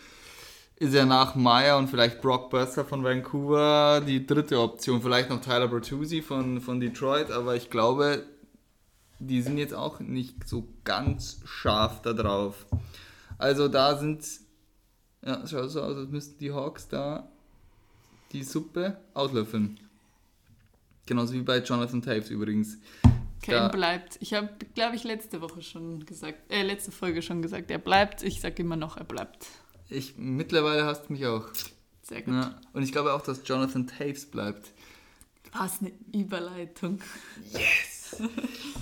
ist 0.82 0.96
ja 0.96 1.06
nach 1.06 1.36
Meyer 1.36 1.78
und 1.78 1.90
vielleicht 1.90 2.22
Brock 2.22 2.50
Burster 2.50 2.84
von 2.84 3.04
Vancouver 3.04 4.02
die 4.02 4.26
dritte 4.26 4.60
Option. 4.60 5.00
Vielleicht 5.00 5.30
noch 5.30 5.40
Tyler 5.40 5.68
Bertuzzi 5.68 6.24
von, 6.24 6.60
von 6.60 6.80
Detroit, 6.80 7.30
aber 7.30 7.56
ich 7.56 7.70
glaube, 7.70 8.26
die 9.20 9.44
sind 9.44 9.60
jetzt 9.60 9.76
auch 9.76 10.00
nicht 10.00 10.48
so 10.50 10.68
ganz 10.84 11.40
scharf 11.46 12.02
da 12.02 12.14
drauf. 12.14 12.66
Also 13.38 13.68
da 13.68 13.96
sind, 13.96 14.26
ja, 15.24 15.46
schaut 15.46 15.70
so 15.70 15.84
aus, 15.84 15.96
als 15.98 16.10
müssten 16.10 16.40
die 16.40 16.52
Hawks 16.52 16.88
da 16.88 17.30
die 18.32 18.42
Suppe 18.42 18.98
auslöffeln. 19.14 19.80
Genauso 21.06 21.34
wie 21.34 21.42
bei 21.42 21.60
Jonathan 21.60 22.02
Taves 22.02 22.32
übrigens. 22.32 22.80
Kane 23.44 23.58
Ja. 23.58 23.68
bleibt. 23.68 24.18
Ich 24.20 24.34
habe, 24.34 24.50
glaube 24.74 24.96
ich, 24.96 25.04
letzte 25.04 25.42
Woche 25.42 25.62
schon 25.62 26.08
gesagt, 26.08 26.52
äh, 26.52 26.64
letzte 26.64 26.92
Folge 26.92 27.22
schon 27.22 27.44
gesagt, 27.44 27.70
er 27.70 27.78
bleibt. 27.78 28.24
Ich 28.24 28.42
sage 28.42 28.64
immer 28.64 28.78
noch, 28.78 28.98
er 28.98 29.04
bleibt. 29.04 29.46
Ich, 29.92 30.16
mittlerweile 30.18 30.86
hasst 30.86 31.10
mich 31.10 31.26
auch. 31.26 31.50
Sehr 32.02 32.22
gut. 32.22 32.34
Ja. 32.34 32.60
Und 32.74 32.84
ich 32.84 32.92
glaube 32.92 33.14
auch, 33.14 33.22
dass 33.22 33.42
Jonathan 33.46 33.88
Taves 33.88 34.26
bleibt. 34.26 34.72
Was 35.54 35.82
eine 35.82 35.92
Überleitung. 36.14 37.00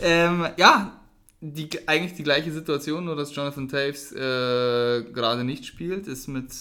Ähm, 0.02 0.48
ja, 0.58 1.00
die, 1.42 1.88
eigentlich 1.88 2.14
die 2.14 2.24
gleiche 2.24 2.52
Situation, 2.52 3.06
nur 3.06 3.16
dass 3.16 3.36
Jonathan 3.36 3.68
Taves 3.68 4.12
äh, 4.12 5.04
gerade 5.12 5.44
nicht 5.44 5.66
spielt, 5.66 6.08
ist 6.08 6.28
mit. 6.28 6.52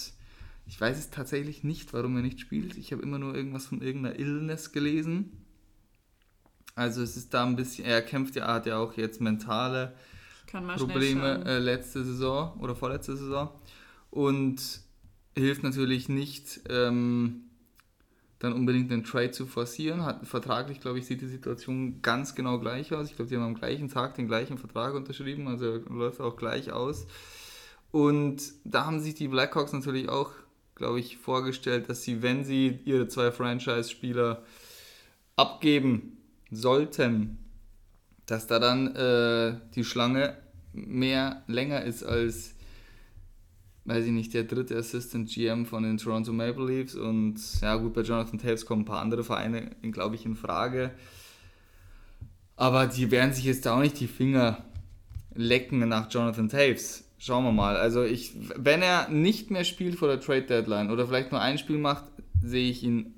Ich 0.67 0.79
weiß 0.79 0.99
es 0.99 1.09
tatsächlich 1.09 1.63
nicht, 1.63 1.93
warum 1.93 2.15
er 2.17 2.21
nicht 2.21 2.39
spielt. 2.39 2.77
Ich 2.77 2.91
habe 2.91 3.01
immer 3.01 3.17
nur 3.17 3.33
irgendwas 3.33 3.65
von 3.65 3.81
irgendeiner 3.81 4.19
Illness 4.19 4.71
gelesen. 4.71 5.31
Also 6.75 7.01
es 7.01 7.17
ist 7.17 7.33
da 7.33 7.43
ein 7.43 7.55
bisschen, 7.55 7.85
er 7.85 8.03
kämpft 8.03 8.35
ja, 8.35 8.47
hat 8.47 8.67
ja 8.67 8.77
auch 8.77 8.95
jetzt 8.95 9.19
mentale 9.19 9.95
Probleme 10.77 11.43
äh, 11.45 11.57
letzte 11.57 12.05
Saison 12.05 12.53
oder 12.59 12.75
vorletzte 12.75 13.17
Saison 13.17 13.49
und 14.11 14.81
hilft 15.35 15.63
natürlich 15.63 16.09
nicht, 16.09 16.61
ähm, 16.69 17.43
dann 18.39 18.53
unbedingt 18.53 18.89
den 18.89 19.03
Trade 19.03 19.31
zu 19.31 19.45
forcieren. 19.45 20.03
Hat 20.03 20.25
vertraglich, 20.25 20.79
glaube 20.79 20.99
ich, 20.99 21.05
sieht 21.05 21.21
die 21.21 21.27
Situation 21.27 22.01
ganz 22.01 22.35
genau 22.35 22.59
gleich 22.59 22.93
aus. 22.93 23.09
Ich 23.09 23.15
glaube, 23.15 23.29
die 23.29 23.35
haben 23.35 23.43
am 23.43 23.55
gleichen 23.55 23.89
Tag 23.89 24.15
den 24.15 24.27
gleichen 24.27 24.57
Vertrag 24.57 24.93
unterschrieben, 24.93 25.47
also 25.47 25.77
läuft 25.89 26.21
auch 26.21 26.37
gleich 26.37 26.71
aus. 26.71 27.05
Und 27.91 28.41
da 28.63 28.85
haben 28.85 28.99
sich 28.99 29.15
die 29.15 29.27
Blackhawks 29.27 29.73
natürlich 29.73 30.09
auch, 30.09 30.31
glaube 30.75 30.99
ich, 30.99 31.17
vorgestellt, 31.17 31.89
dass 31.89 32.03
sie, 32.03 32.21
wenn 32.21 32.45
sie 32.45 32.79
ihre 32.85 33.07
zwei 33.07 33.31
Franchise-Spieler 33.31 34.43
abgeben 35.35 36.17
sollten, 36.51 37.37
dass 38.25 38.47
da 38.47 38.59
dann 38.59 38.95
äh, 38.95 39.59
die 39.75 39.83
Schlange 39.83 40.37
mehr 40.71 41.43
länger 41.47 41.83
ist 41.83 42.03
als, 42.03 42.55
weiß 43.89 44.05
ich 44.05 44.11
nicht, 44.11 44.33
der 44.33 44.43
dritte 44.43 44.77
Assistant 44.77 45.29
GM 45.29 45.65
von 45.65 45.83
den 45.83 45.97
Toronto 45.97 46.31
Maple 46.31 46.65
Leafs 46.65 46.95
und 46.95 47.37
ja 47.61 47.75
gut, 47.75 47.93
bei 47.93 48.01
Jonathan 48.01 48.37
Taves 48.37 48.65
kommen 48.65 48.83
ein 48.83 48.85
paar 48.85 49.01
andere 49.01 49.23
Vereine, 49.23 49.75
glaube 49.91 50.15
ich, 50.15 50.25
in 50.25 50.35
Frage. 50.35 50.91
Aber 52.55 52.85
die 52.87 53.09
werden 53.09 53.33
sich 53.33 53.45
jetzt 53.45 53.65
da 53.65 53.75
auch 53.75 53.81
nicht 53.81 53.99
die 53.99 54.07
Finger 54.07 54.63
lecken 55.33 55.79
nach 55.87 56.11
Jonathan 56.11 56.49
Taves. 56.49 57.05
Schauen 57.17 57.43
wir 57.43 57.51
mal. 57.51 57.75
Also 57.77 58.03
ich, 58.03 58.33
wenn 58.55 58.81
er 58.81 59.09
nicht 59.09 59.49
mehr 59.51 59.63
spielt 59.63 59.95
vor 59.95 60.07
der 60.07 60.21
Trade 60.21 60.43
Deadline 60.43 60.91
oder 60.91 61.07
vielleicht 61.07 61.31
nur 61.31 61.41
ein 61.41 61.57
Spiel 61.57 61.77
macht, 61.77 62.05
sehe 62.43 62.69
ich 62.69 62.83
ihn 62.83 63.15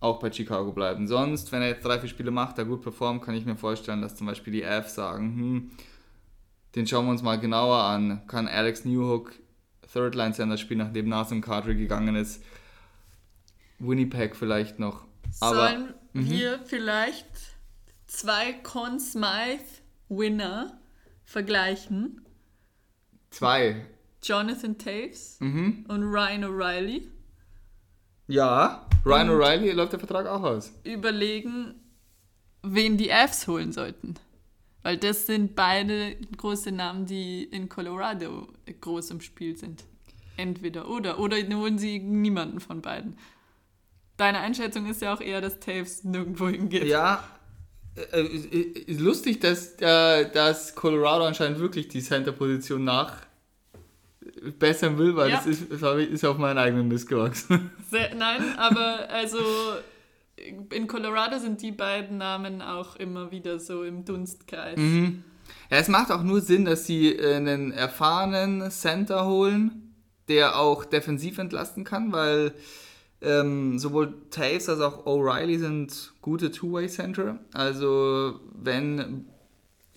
auch 0.00 0.20
bei 0.20 0.32
Chicago 0.32 0.72
bleiben. 0.72 1.06
Sonst, 1.06 1.52
wenn 1.52 1.62
er 1.62 1.68
jetzt 1.68 1.84
drei, 1.84 1.98
vier 1.98 2.08
Spiele 2.08 2.30
macht, 2.30 2.56
der 2.56 2.64
gut 2.64 2.82
performt, 2.82 3.22
kann 3.22 3.34
ich 3.34 3.44
mir 3.44 3.56
vorstellen, 3.56 4.00
dass 4.00 4.16
zum 4.16 4.26
Beispiel 4.26 4.52
die 4.52 4.64
Avs 4.64 4.94
sagen, 4.94 5.36
hm, 5.36 5.70
den 6.74 6.86
schauen 6.86 7.06
wir 7.06 7.10
uns 7.10 7.22
mal 7.22 7.38
genauer 7.38 7.82
an. 7.82 8.22
Kann 8.26 8.48
Alex 8.48 8.84
Newhook 8.84 9.32
Third 9.92 10.14
Line 10.14 10.34
Center 10.34 10.56
spielen, 10.58 10.78
nachdem 10.80 11.08
Nassim 11.08 11.40
Kadri 11.40 11.74
gegangen 11.74 12.14
ist. 12.16 12.42
Winnipeg 13.78 14.36
vielleicht 14.36 14.78
noch. 14.78 15.04
Aber 15.40 15.56
Sollen 15.68 15.94
Mhm. 16.12 16.30
wir 16.30 16.58
vielleicht 16.64 17.26
zwei 18.06 18.52
Conn 18.54 18.98
Smythe 18.98 19.64
Winner 20.08 20.78
vergleichen? 21.24 22.22
zwei. 23.30 23.84
Jonathan 24.22 24.78
Taves 24.78 25.36
Mhm. 25.40 25.84
und 25.88 26.02
Ryan 26.02 26.44
O'Reilly. 26.44 27.02
Ja, 28.26 28.86
Ryan 29.04 29.28
O'Reilly 29.30 29.72
läuft 29.72 29.92
der 29.92 30.00
Vertrag 30.00 30.26
auch 30.26 30.42
aus. 30.42 30.72
Überlegen, 30.84 31.74
wen 32.62 32.96
die 32.96 33.12
Avs 33.12 33.46
holen 33.46 33.72
sollten. 33.72 34.14
Weil 34.88 34.96
das 34.96 35.26
sind 35.26 35.54
beide 35.54 36.16
große 36.38 36.72
Namen, 36.72 37.04
die 37.04 37.44
in 37.44 37.68
Colorado 37.68 38.48
groß 38.80 39.10
im 39.10 39.20
Spiel 39.20 39.54
sind. 39.54 39.84
Entweder 40.38 40.88
oder. 40.88 41.18
Oder 41.18 41.36
holen 41.36 41.76
sie 41.76 41.98
niemanden 41.98 42.58
von 42.58 42.80
beiden. 42.80 43.18
Deine 44.16 44.38
Einschätzung 44.38 44.86
ist 44.86 45.02
ja 45.02 45.12
auch 45.12 45.20
eher, 45.20 45.42
dass 45.42 45.60
Taves 45.60 46.04
nirgendwo 46.04 46.48
hingeht. 46.48 46.84
Ja, 46.84 47.22
äh, 47.96 48.18
äh, 48.22 48.92
lustig, 48.94 49.40
dass, 49.40 49.74
äh, 49.74 50.30
dass 50.32 50.74
Colorado 50.74 51.26
anscheinend 51.26 51.58
wirklich 51.58 51.88
die 51.88 52.00
Center-Position 52.00 52.82
nach 52.82 53.26
bessern 54.58 54.96
will, 54.96 55.14
weil 55.16 55.28
Ja. 55.28 55.36
das 55.36 55.44
ist, 55.44 55.70
ist 55.70 56.24
auf 56.24 56.38
meinen 56.38 56.56
eigenen 56.56 56.88
Mist 56.88 57.10
gewachsen. 57.10 57.72
Sehr, 57.90 58.14
nein, 58.14 58.56
aber 58.56 59.06
also 59.10 59.36
in 60.70 60.86
Colorado 60.86 61.38
sind 61.38 61.62
die 61.62 61.72
beiden 61.72 62.18
Namen 62.18 62.62
auch 62.62 62.96
immer 62.96 63.30
wieder 63.30 63.58
so 63.58 63.82
im 63.82 64.04
Dunstkreis. 64.04 64.78
Mhm. 64.78 65.24
Ja, 65.70 65.78
es 65.78 65.88
macht 65.88 66.10
auch 66.10 66.22
nur 66.22 66.40
Sinn, 66.40 66.64
dass 66.64 66.86
sie 66.86 67.12
äh, 67.12 67.36
einen 67.36 67.72
erfahrenen 67.72 68.70
Center 68.70 69.26
holen, 69.26 69.94
der 70.28 70.58
auch 70.58 70.84
defensiv 70.84 71.38
entlasten 71.38 71.84
kann, 71.84 72.12
weil 72.12 72.52
ähm, 73.20 73.78
sowohl 73.78 74.14
Taves 74.30 74.68
als 74.68 74.80
auch 74.80 75.06
O'Reilly 75.06 75.58
sind 75.58 76.12
gute 76.22 76.50
Two-Way-Center. 76.50 77.38
Also 77.52 78.40
wenn 78.52 79.26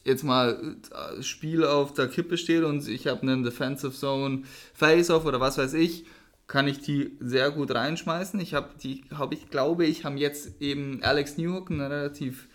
jetzt 0.03 0.23
mal 0.23 0.77
das 0.89 1.27
Spiel 1.27 1.63
auf 1.63 1.93
der 1.93 2.07
Kippe 2.07 2.37
steht 2.37 2.63
und 2.63 2.87
ich 2.87 3.07
habe 3.07 3.21
einen 3.21 3.43
Defensive 3.43 3.93
Zone 3.93 4.43
Face-Off 4.73 5.25
oder 5.25 5.39
was 5.39 5.57
weiß 5.57 5.73
ich, 5.75 6.05
kann 6.51 6.67
ich 6.67 6.81
die 6.81 7.15
sehr 7.21 7.49
gut 7.49 7.73
reinschmeißen. 7.73 8.37
Ich 8.41 8.53
habe 8.53 8.71
die, 8.83 9.05
habe 9.15 9.35
ich 9.35 9.49
glaube 9.49 9.85
ich, 9.85 10.03
haben 10.03 10.17
jetzt 10.17 10.61
eben 10.61 11.01
Alex 11.01 11.37
Newhook, 11.37 11.71
einen 11.71 11.79
relativ 11.79 12.49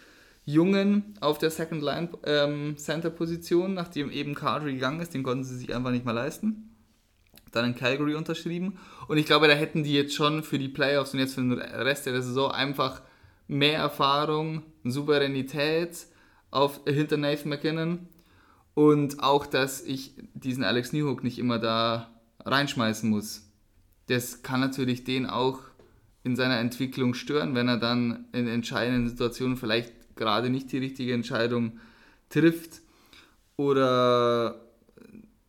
jungen 0.45 1.15
auf 1.23 1.39
der 1.39 1.51
Second 1.51 1.83
Line 1.83 2.11
ähm, 2.25 2.77
Center 2.77 3.09
Position, 3.09 3.73
nachdem 3.73 4.11
eben 4.11 4.35
Kadri 4.35 4.75
gegangen 4.75 5.01
ist, 5.01 5.15
den 5.15 5.23
konnten 5.23 5.45
sie 5.45 5.57
sich 5.57 5.75
einfach 5.75 5.93
nicht 5.93 6.05
mehr 6.05 6.13
leisten. 6.13 6.77
Dann 7.53 7.65
in 7.65 7.75
Calgary 7.75 8.17
unterschrieben 8.17 8.79
und 9.09 9.17
ich 9.17 9.25
glaube, 9.25 9.49
da 9.49 9.55
hätten 9.55 9.83
die 9.83 9.95
jetzt 9.95 10.15
schon 10.15 10.43
für 10.43 10.59
die 10.59 10.69
Playoffs 10.69 11.15
und 11.15 11.21
jetzt 11.21 11.35
für 11.35 11.41
den 11.41 11.53
Rest 11.55 12.05
der 12.05 12.21
Saison 12.21 12.51
einfach 12.51 13.01
mehr 13.49 13.79
Erfahrung, 13.79 14.63
Souveränität 14.85 16.07
auf 16.51 16.83
hinter 16.87 17.17
Nathan 17.17 17.49
McKinnon 17.49 18.09
und 18.75 19.23
auch, 19.23 19.47
dass 19.47 19.81
ich 19.81 20.13
diesen 20.35 20.65
Alex 20.65 20.93
Newhook 20.93 21.25
nicht 21.25 21.39
immer 21.39 21.59
da 21.59 22.11
reinschmeißen 22.45 23.09
muss. 23.09 23.46
Das 24.07 24.43
kann 24.43 24.61
natürlich 24.61 25.05
den 25.05 25.27
auch 25.27 25.61
in 26.23 26.37
seiner 26.37 26.59
Entwicklung 26.59 27.15
stören, 27.15 27.55
wenn 27.55 27.69
er 27.69 27.77
dann 27.77 28.27
in 28.33 28.49
entscheidenden 28.49 29.09
Situationen 29.09 29.57
vielleicht 29.57 29.93
gerade 30.17 30.51
nicht 30.51 30.73
die 30.73 30.79
richtige 30.79 31.13
Entscheidung 31.13 31.79
trifft 32.31 32.81
oder 33.57 34.61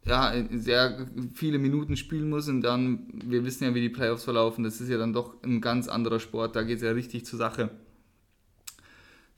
ja, 0.05 0.33
sehr 0.51 1.07
viele 1.33 1.57
Minuten 1.57 1.97
spielen 1.97 2.29
muss 2.29 2.47
und 2.47 2.61
dann, 2.61 3.07
wir 3.11 3.43
wissen 3.43 3.65
ja, 3.65 3.75
wie 3.75 3.81
die 3.81 3.89
Playoffs 3.89 4.23
verlaufen, 4.23 4.63
das 4.63 4.79
ist 4.79 4.89
ja 4.89 4.97
dann 4.97 5.13
doch 5.13 5.41
ein 5.43 5.59
ganz 5.59 5.87
anderer 5.87 6.19
Sport, 6.19 6.55
da 6.55 6.63
geht 6.63 6.77
es 6.77 6.83
ja 6.83 6.91
richtig 6.91 7.25
zur 7.25 7.39
Sache. 7.39 7.69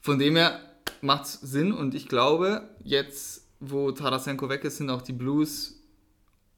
Von 0.00 0.18
dem 0.18 0.36
her 0.36 0.60
macht 1.00 1.24
es 1.24 1.40
Sinn 1.40 1.72
und 1.72 1.94
ich 1.94 2.08
glaube, 2.08 2.68
jetzt, 2.84 3.48
wo 3.58 3.90
Tarasenko 3.90 4.48
weg 4.48 4.64
ist, 4.64 4.76
sind 4.76 4.90
auch 4.90 5.02
die 5.02 5.12
Blues 5.12 5.82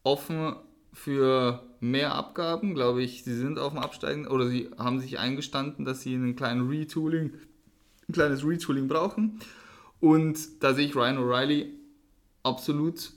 offen 0.02 0.56
für 0.92 1.62
mehr 1.80 2.14
Abgaben, 2.14 2.74
glaube 2.74 3.02
ich, 3.02 3.24
sie 3.24 3.34
sind 3.34 3.58
auf 3.58 3.72
dem 3.72 3.82
Absteigen 3.82 4.26
oder 4.26 4.48
sie 4.48 4.70
haben 4.78 5.00
sich 5.00 5.18
eingestanden, 5.18 5.84
dass 5.84 6.02
sie 6.02 6.14
einen 6.14 6.36
kleinen 6.36 6.68
Retooling, 6.68 7.32
ein 8.08 8.12
kleines 8.12 8.46
Retooling 8.46 8.88
brauchen. 8.88 9.40
Und 10.00 10.62
da 10.62 10.74
sehe 10.74 10.86
ich 10.86 10.94
Ryan 10.94 11.18
O'Reilly 11.18 11.70
absolut 12.42 13.12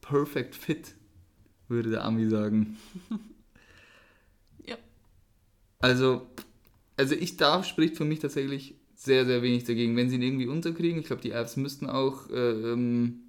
perfect 0.00 0.54
fit, 0.54 0.94
würde 1.68 1.90
der 1.90 2.04
Ami 2.04 2.28
sagen. 2.28 2.76
Ja. 4.66 4.76
Also, 5.78 6.26
also 6.98 7.14
ich 7.14 7.38
da 7.38 7.64
spricht 7.64 7.96
für 7.96 8.04
mich 8.04 8.18
tatsächlich 8.18 8.74
sehr, 8.94 9.24
sehr 9.24 9.40
wenig 9.40 9.64
dagegen, 9.64 9.96
wenn 9.96 10.10
sie 10.10 10.16
ihn 10.16 10.22
irgendwie 10.22 10.46
unterkriegen. 10.46 11.00
Ich 11.00 11.06
glaube, 11.06 11.22
die 11.22 11.32
Avs 11.32 11.56
müssten 11.56 11.88
auch 11.88 12.28
äh, 12.28 12.72
ähm, 12.72 13.20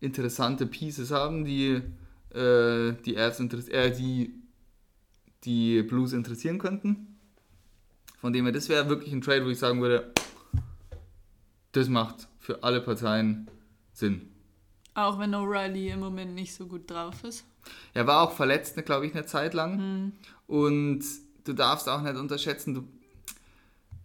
interessante 0.00 0.64
Pieces 0.66 1.10
haben, 1.10 1.44
die 1.44 1.82
äh, 2.34 2.94
die 3.04 3.16
Avs 3.18 3.40
äh, 3.40 3.90
die, 3.90 4.34
die 5.44 5.82
Blues 5.82 6.12
interessieren 6.12 6.58
könnten. 6.58 7.18
Von 8.20 8.32
dem 8.32 8.44
her, 8.44 8.52
das 8.52 8.68
wäre 8.68 8.88
wirklich 8.88 9.12
ein 9.12 9.20
Trade, 9.20 9.44
wo 9.44 9.50
ich 9.50 9.58
sagen 9.58 9.80
würde, 9.82 10.12
das 11.72 11.88
macht 11.88 12.28
für 12.38 12.62
alle 12.62 12.80
Parteien 12.80 13.50
Sinn. 13.92 14.30
Auch 14.94 15.18
wenn 15.18 15.34
O'Reilly 15.34 15.92
im 15.92 16.00
Moment 16.00 16.34
nicht 16.34 16.54
so 16.54 16.66
gut 16.66 16.90
drauf 16.90 17.22
ist. 17.24 17.44
Er 17.94 18.06
war 18.06 18.22
auch 18.22 18.32
verletzt, 18.32 18.82
glaube 18.84 19.06
ich, 19.06 19.14
eine 19.14 19.26
Zeit 19.26 19.54
lang. 19.54 19.76
Mhm. 19.76 20.12
Und 20.46 21.04
du 21.44 21.52
darfst 21.52 21.88
auch 21.88 22.02
nicht 22.02 22.16
unterschätzen, 22.16 22.74
du, 22.74 22.88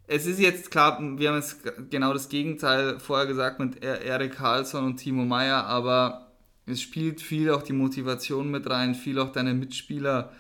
es 0.07 0.25
ist 0.25 0.39
jetzt 0.39 0.71
klar, 0.71 0.99
wir 0.99 1.29
haben 1.29 1.35
jetzt 1.35 1.59
genau 1.91 2.13
das 2.13 2.29
Gegenteil 2.29 2.99
vorher 2.99 3.27
gesagt 3.27 3.59
mit 3.59 3.83
Erik 3.83 4.33
Karlsson 4.33 4.83
und 4.83 4.97
Timo 4.97 5.23
Meyer, 5.23 5.65
aber 5.65 6.28
es 6.69 6.81
spielt 6.81 7.21
viel 7.21 7.51
auch 7.51 7.63
die 7.63 7.73
Motivation 7.73 8.51
mit 8.51 8.69
rein, 8.69 8.95
viel 8.95 9.19
auch 9.19 9.31
deine 9.31 9.53
Mitspieler 9.53 10.31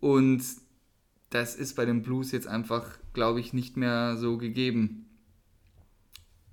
und 0.00 0.42
das 1.30 1.56
ist 1.56 1.74
bei 1.74 1.84
den 1.84 2.02
Blues 2.02 2.30
jetzt 2.30 2.46
einfach, 2.46 2.86
glaube 3.12 3.40
ich, 3.40 3.52
nicht 3.52 3.76
mehr 3.76 4.16
so 4.16 4.38
gegeben. 4.38 5.06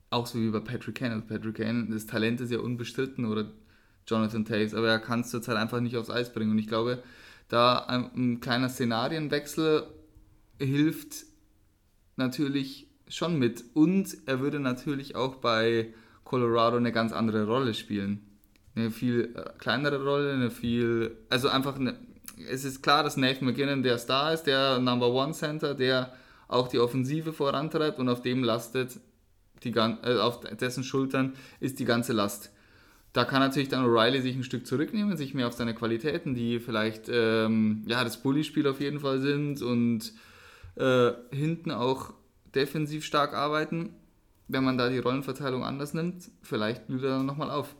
Auch 0.09 0.25
so 0.25 0.39
wie 0.39 0.49
bei 0.49 0.59
Patrick 0.59 0.95
Kane. 0.95 1.13
Also 1.13 1.27
Patrick 1.27 1.57
Kane, 1.57 1.87
das 1.89 2.07
Talent 2.07 2.41
ist 2.41 2.51
ja 2.51 2.59
unbestritten 2.59 3.25
oder 3.25 3.51
Jonathan 4.07 4.43
Taves, 4.43 4.73
aber 4.73 4.89
er 4.89 4.99
kann 4.99 5.21
es 5.21 5.29
zurzeit 5.29 5.55
einfach 5.57 5.81
nicht 5.81 5.97
aufs 5.97 6.09
Eis 6.09 6.33
bringen. 6.33 6.51
Und 6.51 6.57
ich 6.57 6.67
glaube, 6.67 7.03
da 7.47 7.77
ein, 7.77 8.09
ein 8.15 8.39
kleiner 8.39 8.69
Szenarienwechsel 8.69 9.83
hilft 10.57 11.25
natürlich 12.15 12.87
schon 13.07 13.37
mit. 13.37 13.63
Und 13.73 14.17
er 14.25 14.39
würde 14.39 14.59
natürlich 14.59 15.15
auch 15.15 15.35
bei 15.35 15.93
Colorado 16.23 16.77
eine 16.77 16.91
ganz 16.91 17.11
andere 17.11 17.45
Rolle 17.45 17.73
spielen. 17.73 18.30
Eine 18.75 18.91
viel 18.91 19.33
äh, 19.35 19.49
kleinere 19.57 20.03
Rolle, 20.03 20.33
eine 20.33 20.51
viel. 20.51 21.17
Also 21.29 21.49
einfach 21.49 21.75
eine. 21.75 21.95
Es 22.49 22.63
ist 22.63 22.81
klar, 22.81 23.03
dass 23.03 23.17
Nathan 23.17 23.45
McGinnon 23.45 23.83
der 23.83 23.97
Star 23.97 24.33
ist, 24.33 24.43
der 24.43 24.79
Number 24.79 25.09
One 25.11 25.33
Center, 25.33 25.75
der 25.75 26.13
auch 26.47 26.67
die 26.67 26.79
Offensive 26.79 27.33
vorantreibt 27.33 27.99
und 27.99 28.09
auf 28.09 28.21
dem 28.21 28.43
lastet 28.43 28.99
die, 29.63 29.69
äh, 29.69 30.17
auf 30.19 30.41
dessen 30.41 30.83
Schultern 30.83 31.33
ist 31.59 31.79
die 31.79 31.85
ganze 31.85 32.13
Last. 32.13 32.51
Da 33.13 33.25
kann 33.25 33.41
natürlich 33.41 33.69
dann 33.69 33.85
O'Reilly 33.85 34.21
sich 34.21 34.35
ein 34.35 34.43
Stück 34.43 34.65
zurücknehmen, 34.65 35.17
sich 35.17 35.33
mehr 35.33 35.47
auf 35.47 35.53
seine 35.53 35.75
Qualitäten, 35.75 36.33
die 36.33 36.59
vielleicht 36.59 37.09
ähm, 37.09 37.83
ja, 37.85 38.03
das 38.03 38.21
Bully-Spiel 38.23 38.67
auf 38.67 38.79
jeden 38.79 39.01
Fall 39.01 39.19
sind 39.19 39.61
und 39.61 40.13
äh, 40.75 41.11
hinten 41.31 41.71
auch 41.71 42.13
defensiv 42.55 43.03
stark 43.03 43.33
arbeiten. 43.33 43.93
Wenn 44.47 44.63
man 44.63 44.77
da 44.77 44.89
die 44.89 44.99
Rollenverteilung 44.99 45.63
anders 45.63 45.93
nimmt, 45.93 46.29
vielleicht 46.41 46.87
blüht 46.87 47.03
er 47.03 47.17
dann 47.17 47.25
nochmal 47.25 47.51
auf. 47.51 47.75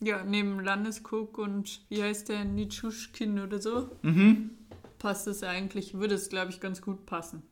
Ja, 0.00 0.24
neben 0.24 0.60
Landeskog 0.60 1.38
und 1.38 1.80
wie 1.88 2.02
heißt 2.02 2.28
der, 2.28 2.44
Nitschuschkin 2.44 3.38
oder 3.40 3.60
so, 3.60 3.90
mhm. 4.02 4.50
passt 4.98 5.26
es 5.26 5.42
eigentlich, 5.42 5.94
würde 5.94 6.14
es, 6.14 6.28
glaube 6.28 6.50
ich, 6.50 6.60
ganz 6.60 6.82
gut 6.82 7.06
passen. 7.06 7.42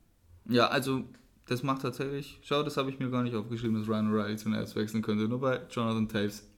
Ja, 0.49 0.67
also 0.67 1.05
das 1.47 1.63
macht 1.63 1.83
tatsächlich, 1.83 2.39
schau, 2.43 2.63
das 2.63 2.77
habe 2.77 2.91
ich 2.91 2.99
mir 2.99 3.11
gar 3.11 3.23
nicht 3.23 3.37
aufgeschrieben, 3.37 3.79
dass 3.79 3.89
Ryan 3.89 4.13
O'Reilly 4.13 4.37
zu 4.37 4.51
den 4.51 4.75
wechseln 4.75 5.03
könnte, 5.03 5.29
nur 5.29 5.41
bei 5.41 5.61
Jonathan 5.71 6.09
Taves. 6.09 6.49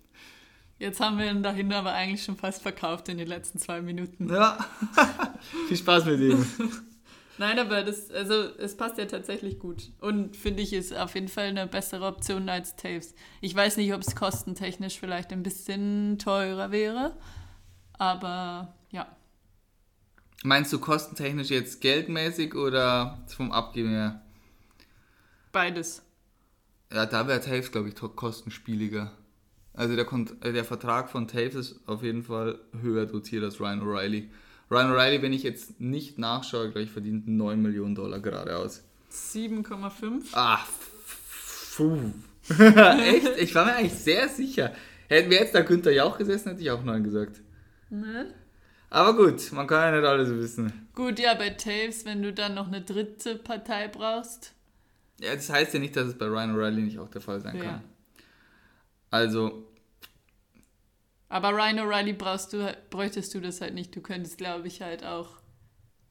Jetzt 0.78 1.00
haben 1.00 1.18
wir 1.18 1.30
ihn 1.30 1.42
dahinter 1.42 1.76
aber 1.76 1.92
eigentlich 1.92 2.24
schon 2.24 2.36
fast 2.36 2.62
verkauft 2.62 3.08
in 3.08 3.18
den 3.18 3.28
letzten 3.28 3.58
zwei 3.58 3.80
Minuten. 3.80 4.28
Ja, 4.28 4.58
viel 5.68 5.76
Spaß 5.76 6.06
mit 6.06 6.20
ihm. 6.20 6.44
Nein, 7.38 7.58
aber 7.58 7.82
das, 7.82 8.10
also 8.10 8.34
es 8.58 8.76
passt 8.76 8.98
ja 8.98 9.06
tatsächlich 9.06 9.58
gut. 9.58 9.90
Und 10.00 10.36
finde 10.36 10.62
ich, 10.62 10.72
ist 10.72 10.96
auf 10.96 11.14
jeden 11.14 11.28
Fall 11.28 11.46
eine 11.46 11.66
bessere 11.66 12.06
Option 12.06 12.48
als 12.48 12.76
Taves. 12.76 13.14
Ich 13.40 13.54
weiß 13.54 13.76
nicht, 13.76 13.92
ob 13.92 14.02
es 14.02 14.14
kostentechnisch 14.14 14.98
vielleicht 15.00 15.32
ein 15.32 15.42
bisschen 15.42 16.18
teurer 16.18 16.70
wäre, 16.70 17.16
aber 17.94 18.74
ja. 18.90 19.06
Meinst 20.44 20.72
du 20.72 20.78
kostentechnisch 20.78 21.50
jetzt 21.50 21.80
geldmäßig 21.80 22.54
oder 22.54 23.24
vom 23.26 23.50
Abgeben 23.50 23.90
her? 23.90 24.22
Beides. 25.50 26.02
Ja, 26.92 27.06
da 27.06 27.26
wäre 27.26 27.40
Taves, 27.40 27.72
glaube 27.72 27.88
ich, 27.88 27.94
kostenspieliger. 27.96 29.10
Also 29.72 29.96
der, 29.96 30.06
der 30.52 30.64
Vertrag 30.64 31.10
von 31.10 31.26
Taves 31.26 31.54
ist 31.54 31.88
auf 31.88 32.04
jeden 32.04 32.22
Fall 32.22 32.60
höher 32.80 33.06
dotiert 33.06 33.42
als 33.42 33.58
Ryan 33.58 33.82
O'Reilly. 33.82 34.28
Ryan 34.70 34.92
O'Reilly, 34.92 35.22
wenn 35.22 35.32
ich 35.32 35.42
jetzt 35.42 35.80
nicht 35.80 36.18
nachschaue, 36.18 36.70
gleich 36.70 36.90
verdient 36.90 37.28
9 37.28 37.60
Millionen 37.60 37.94
Dollar 37.94 38.20
geradeaus. 38.20 38.82
7,5? 39.12 40.24
Ach, 40.32 40.66
puh. 41.76 42.10
Echt? 42.48 43.38
Ich 43.38 43.54
war 43.54 43.64
mir 43.64 43.76
eigentlich 43.76 43.94
sehr 43.94 44.28
sicher. 44.28 44.72
Hätten 45.08 45.30
wir 45.30 45.38
jetzt 45.38 45.54
da 45.54 45.60
Günther 45.60 45.92
Jauch 45.92 46.18
gesessen, 46.18 46.50
hätte 46.50 46.62
ich 46.62 46.70
auch 46.70 46.82
9 46.82 47.04
gesagt. 47.04 47.40
Ne? 47.90 48.34
Aber 48.90 49.16
gut, 49.16 49.52
man 49.52 49.66
kann 49.66 49.94
ja 49.94 50.00
nicht 50.00 50.08
alles 50.08 50.30
wissen. 50.30 50.88
Gut, 50.94 51.18
ja, 51.18 51.34
bei 51.34 51.50
Taves, 51.50 52.04
wenn 52.04 52.22
du 52.22 52.32
dann 52.32 52.54
noch 52.54 52.68
eine 52.68 52.80
dritte 52.80 53.36
Partei 53.36 53.88
brauchst, 53.88 54.54
ja, 55.20 55.34
das 55.34 55.48
heißt 55.50 55.74
ja 55.74 55.80
nicht, 55.80 55.96
dass 55.96 56.08
es 56.08 56.18
bei 56.18 56.26
Ryan 56.26 56.56
O'Reilly 56.56 56.80
nicht 56.80 56.98
auch 56.98 57.08
der 57.08 57.20
Fall 57.20 57.40
sein 57.40 57.56
ja. 57.56 57.64
kann. 57.64 57.84
Also. 59.10 59.66
Aber 61.34 61.50
Ryan 61.50 61.80
O'Reilly 61.80 62.12
brauchst 62.12 62.52
du, 62.52 62.72
bräuchtest 62.90 63.34
du 63.34 63.40
das 63.40 63.60
halt 63.60 63.74
nicht. 63.74 63.96
Du 63.96 64.00
könntest, 64.00 64.38
glaube 64.38 64.68
ich, 64.68 64.82
halt 64.82 65.04
auch 65.04 65.40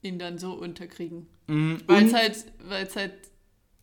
ihn 0.01 0.19
dann 0.19 0.37
so 0.37 0.51
unterkriegen. 0.51 1.27
Mhm. 1.47 1.81
Weil 1.87 2.07
es 2.07 2.13
halt, 2.13 2.45
weil's 2.67 2.97
halt 2.97 3.13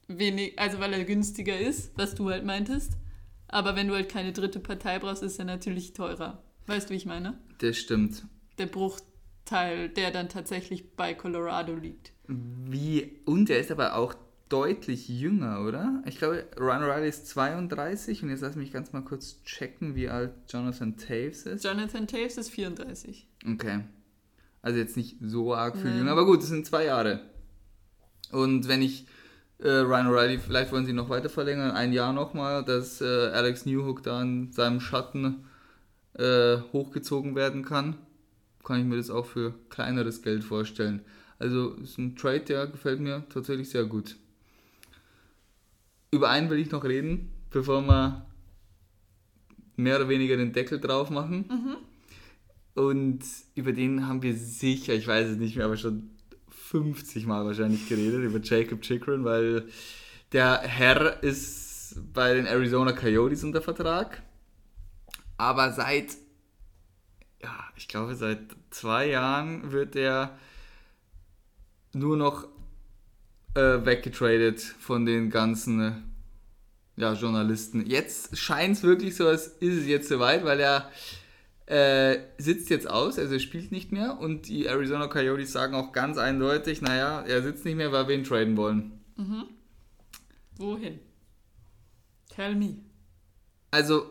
wenig, 0.07 0.59
also 0.59 0.81
weil 0.81 0.93
er 0.93 1.03
günstiger 1.05 1.59
ist, 1.59 1.97
was 1.97 2.15
du 2.15 2.29
halt 2.29 2.45
meintest. 2.45 2.93
Aber 3.49 3.75
wenn 3.75 3.89
du 3.89 3.95
halt 3.95 4.11
keine 4.11 4.35
dritte 4.35 4.61
Partei 4.61 4.99
brauchst, 4.99 5.23
ist 5.23 5.39
er 5.39 5.47
natürlich 5.47 5.95
teurer. 5.95 6.43
Weißt 6.67 6.91
du, 6.91 6.93
wie 6.93 6.99
ich 6.99 7.07
meine? 7.07 7.39
Das 7.57 7.79
stimmt. 7.79 8.23
Der 8.59 8.67
Bruchteil, 8.67 9.89
der 9.89 10.11
dann 10.11 10.29
tatsächlich 10.29 10.95
bei 10.95 11.15
Colorado 11.15 11.75
liegt. 11.75 12.13
Wie, 12.29 13.19
und 13.25 13.49
er 13.49 13.61
ist 13.61 13.71
aber 13.71 13.97
auch 13.97 14.15
deutlich 14.51 15.09
jünger, 15.09 15.63
oder? 15.63 16.03
Ich 16.05 16.19
glaube, 16.19 16.45
Ryan 16.59 16.83
O'Reilly 16.83 17.09
ist 17.09 17.29
32 17.29 18.23
und 18.23 18.31
jetzt 18.31 18.43
lass 18.43 18.57
mich 18.57 18.73
ganz 18.73 18.93
mal 18.93 19.03
kurz 19.03 19.43
checken, 19.45 19.95
wie 19.95 20.09
alt 20.09 20.33
Jonathan 20.49 20.97
Taves 20.97 21.45
ist. 21.45 21.65
Jonathan 21.65 22.07
Taves 22.07 22.37
ist 22.37 22.51
34. 22.51 23.27
Okay. 23.49 23.85
Also 24.61 24.79
jetzt 24.79 24.97
nicht 24.97 25.17
so 25.23 25.55
arg 25.55 25.77
viel 25.79 25.97
jünger, 25.97 26.13
aber 26.13 26.27
gut, 26.27 26.43
es 26.43 26.49
sind 26.49 26.67
zwei 26.67 26.85
Jahre. 26.85 27.21
Und 28.33 28.69
wenn 28.69 28.83
ich 28.83 29.07
äh, 29.59 29.69
Ryan 29.69 30.09
O'Reilly, 30.09 30.39
vielleicht 30.39 30.73
wollen 30.73 30.85
sie 30.85 30.93
noch 30.93 31.09
weiter 31.09 31.31
verlängern, 31.31 31.71
ein 31.71 31.93
Jahr 31.93 32.13
nochmal, 32.13 32.65
dass 32.65 33.01
äh, 33.01 33.05
Alex 33.05 33.67
Newhook 33.67 34.03
da 34.03 34.21
in 34.21 34.53
seinem 34.53 34.81
Schatten 34.81 35.45
äh, 36.15 36.59
hochgezogen 36.73 37.37
werden 37.37 37.65
kann, 37.65 37.97
kann 38.65 38.81
ich 38.81 38.87
mir 38.87 38.97
das 38.97 39.11
auch 39.11 39.27
für 39.27 39.55
kleineres 39.71 40.23
Geld 40.23 40.45
vorstellen. 40.45 41.03
Also 41.39 41.75
ist 41.75 41.99
ein 41.99 42.17
Trade, 42.17 42.41
der 42.41 42.67
gefällt 42.67 43.01
mir 43.01 43.25
tatsächlich 43.33 43.71
sehr 43.71 43.85
gut 43.85 44.17
über 46.11 46.31
einen 46.31 46.51
will 46.51 46.59
ich 46.59 46.71
noch 46.71 46.85
reden, 46.85 47.31
bevor 47.51 47.83
wir 47.83 48.27
mehr 49.77 49.97
oder 49.97 50.09
weniger 50.09 50.37
den 50.37 50.53
Deckel 50.53 50.81
drauf 50.81 51.11
machen. 51.11 51.47
Mhm. 51.49 51.77
Und 52.75 53.21
über 53.55 53.73
den 53.73 54.07
haben 54.07 54.23
wir 54.23 54.35
sicher, 54.35 54.95
ich 54.95 55.07
weiß 55.07 55.29
es 55.29 55.37
nicht 55.37 55.57
mehr, 55.57 55.65
aber 55.65 55.77
schon 55.77 56.11
50 56.49 57.27
Mal 57.27 57.45
wahrscheinlich 57.45 57.89
geredet, 57.89 58.23
über 58.23 58.41
Jacob 58.41 58.83
Chikrin, 58.83 59.25
weil 59.25 59.67
der 60.33 60.61
Herr 60.61 61.23
ist 61.23 62.01
bei 62.13 62.35
den 62.35 62.47
Arizona 62.47 62.93
Coyotes 62.93 63.43
unter 63.43 63.61
Vertrag. 63.61 64.23
Aber 65.37 65.73
seit, 65.73 66.17
ja, 67.43 67.59
ich 67.77 67.89
glaube, 67.89 68.15
seit 68.15 68.41
zwei 68.71 69.09
Jahren 69.09 69.73
wird 69.73 69.97
er 69.97 70.39
nur 71.93 72.17
noch 72.17 72.47
äh, 73.55 73.85
weggetradet 73.85 74.61
von 74.61 75.07
den 75.07 75.31
ganzen 75.31 75.81
äh, 75.81 75.93
ja, 76.97 77.15
Journalisten. 77.15 77.87
Jetzt 77.87 78.37
scheint 78.39 78.77
es 78.77 78.83
wirklich 78.83 79.17
so, 79.17 79.27
als 79.27 79.47
ist 79.47 79.79
es 79.79 79.87
jetzt 79.87 80.09
soweit, 80.09 80.45
weil 80.45 80.61
er 80.61 80.91
äh, 81.67 82.19
sitzt 82.39 82.69
jetzt 82.71 82.91
aus, 82.91 83.19
also 83.19 83.35
er 83.35 83.41
spielt 83.41 83.71
nicht 83.71 83.93
mehr 83.93 84.19
und 84.19 84.49
die 84.49 84.67
Arizona 84.67 85.07
Coyotes 85.07 85.53
sagen 85.53 85.75
auch 85.75 85.93
ganz 85.93 86.19
eindeutig, 86.19 86.83
naja, 86.83 87.23
er 87.23 87.43
sitzt 87.43 87.65
nicht 87.65 87.77
mehr, 87.77 87.93
weil 87.93 88.09
wir 88.09 88.17
ihn 88.17 88.25
traden 88.25 88.57
wollen. 88.57 89.01
Mhm. 89.17 89.45
Wohin? 90.57 90.99
Tell 92.29 92.55
me. 92.55 92.77
Also, 93.71 94.11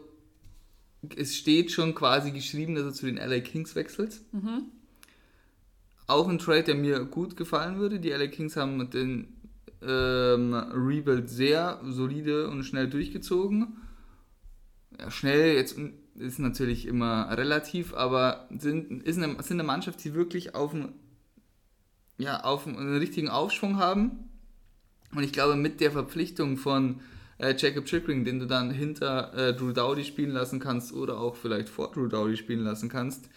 es 1.16 1.36
steht 1.36 1.72
schon 1.72 1.96
quasi 1.96 2.32
geschrieben, 2.32 2.76
dass 2.76 2.86
er 2.86 2.94
zu 2.94 3.06
den 3.06 3.18
LA 3.18 3.42
Kings 3.42 3.76
wechselt. 3.76 4.22
Mhm. 4.32 4.72
Auch 6.10 6.28
ein 6.28 6.40
Trade, 6.40 6.64
der 6.64 6.76
mir 6.76 7.06
gut 7.06 7.38
gefallen 7.38 7.78
würde. 7.78 8.00
Die 8.00 8.10
LA 8.10 8.26
Kings 8.26 8.56
haben 8.56 8.90
den 8.90 9.28
ähm, 9.84 10.56
Rebuild 10.56 11.30
sehr 11.30 11.80
solide 11.84 12.50
und 12.50 12.64
schnell 12.64 12.90
durchgezogen. 12.90 13.78
Ja, 15.00 15.12
schnell 15.12 15.54
jetzt 15.54 15.78
ist 16.16 16.40
natürlich 16.40 16.88
immer 16.88 17.30
relativ, 17.38 17.94
aber 17.94 18.50
sind, 18.58 19.04
ist 19.04 19.22
eine, 19.22 19.36
sind 19.44 19.58
eine 19.60 19.64
Mannschaft, 19.68 20.04
die 20.04 20.16
wirklich 20.16 20.56
auf, 20.56 20.74
einen, 20.74 20.94
ja, 22.18 22.44
auf 22.44 22.66
einen 22.66 22.98
richtigen 22.98 23.30
Aufschwung 23.30 23.78
haben. 23.78 24.32
Und 25.14 25.22
ich 25.22 25.32
glaube, 25.32 25.58
mit 25.58 25.80
der 25.80 25.92
Verpflichtung 25.92 26.58
von 26.58 27.02
äh, 27.38 27.54
Jacob 27.56 27.86
Chickering, 27.86 28.26
den 28.26 28.40
du 28.40 28.48
dann 28.48 28.72
hinter 28.72 29.32
äh, 29.36 29.54
Drew 29.54 29.74
Dowdy 29.74 30.04
spielen 30.04 30.32
lassen 30.32 30.60
kannst 30.60 30.92
oder 30.92 31.20
auch 31.20 31.36
vielleicht 31.36 31.70
vor 31.70 31.92
Drew 31.92 32.08
Dowdy 32.08 32.36
spielen 32.36 32.64
lassen 32.64 32.90
kannst, 32.90 33.30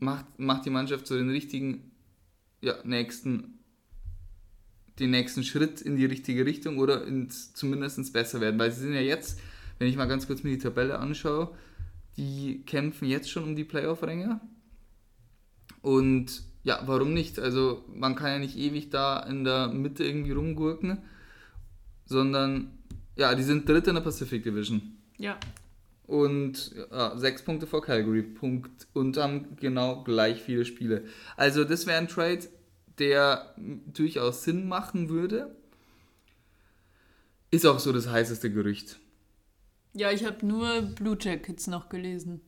macht, 0.00 0.38
macht 0.38 0.64
die 0.64 0.70
Mannschaft 0.70 1.06
so 1.06 1.16
den 1.16 1.30
richtigen, 1.30 1.90
ja, 2.60 2.74
nächsten, 2.84 3.58
den 4.98 5.10
nächsten 5.10 5.44
Schritt 5.44 5.80
in 5.80 5.96
die 5.96 6.06
richtige 6.06 6.44
Richtung 6.44 6.78
oder 6.78 7.06
ins, 7.06 7.54
zumindest 7.54 7.98
ins 7.98 8.12
besser 8.12 8.40
werden. 8.40 8.58
Weil 8.58 8.72
sie 8.72 8.80
sind 8.80 8.94
ja 8.94 9.00
jetzt, 9.00 9.40
wenn 9.78 9.88
ich 9.88 9.96
mal 9.96 10.06
ganz 10.06 10.26
kurz 10.26 10.42
mir 10.42 10.50
die 10.50 10.58
Tabelle 10.58 10.98
anschaue, 10.98 11.54
die 12.16 12.62
kämpfen 12.66 13.08
jetzt 13.08 13.30
schon 13.30 13.44
um 13.44 13.56
die 13.56 13.64
Playoff-Ränge. 13.64 14.40
Und 15.82 16.42
ja, 16.62 16.82
warum 16.84 17.14
nicht? 17.14 17.38
Also 17.38 17.84
man 17.94 18.14
kann 18.14 18.32
ja 18.32 18.38
nicht 18.38 18.58
ewig 18.58 18.90
da 18.90 19.20
in 19.20 19.44
der 19.44 19.68
Mitte 19.68 20.04
irgendwie 20.04 20.32
rumgurken, 20.32 20.98
sondern 22.04 22.70
ja, 23.16 23.34
die 23.34 23.42
sind 23.42 23.68
Dritte 23.68 23.90
in 23.90 23.96
der 23.96 24.02
Pacific 24.02 24.42
Division. 24.42 24.82
Ja. 25.16 25.38
Und 26.10 26.74
ja, 26.90 27.16
sechs 27.16 27.44
Punkte 27.44 27.68
vor 27.68 27.82
Calgary. 27.82 28.24
Punkt. 28.24 28.88
Und 28.94 29.16
haben 29.16 29.56
genau 29.60 30.02
gleich 30.02 30.42
viele 30.42 30.64
Spiele. 30.64 31.04
Also 31.36 31.62
das 31.62 31.86
wäre 31.86 31.98
ein 31.98 32.08
Trade, 32.08 32.48
der 32.98 33.54
durchaus 33.56 34.42
Sinn 34.42 34.66
machen 34.66 35.08
würde. 35.08 35.54
Ist 37.52 37.64
auch 37.64 37.78
so 37.78 37.92
das 37.92 38.08
heißeste 38.08 38.50
Gerücht. 38.50 38.98
Ja, 39.92 40.10
ich 40.10 40.24
habe 40.24 40.44
nur 40.44 40.82
Blue 40.82 41.16
Jackets 41.18 41.68
noch 41.68 41.88
gelesen. 41.88 42.40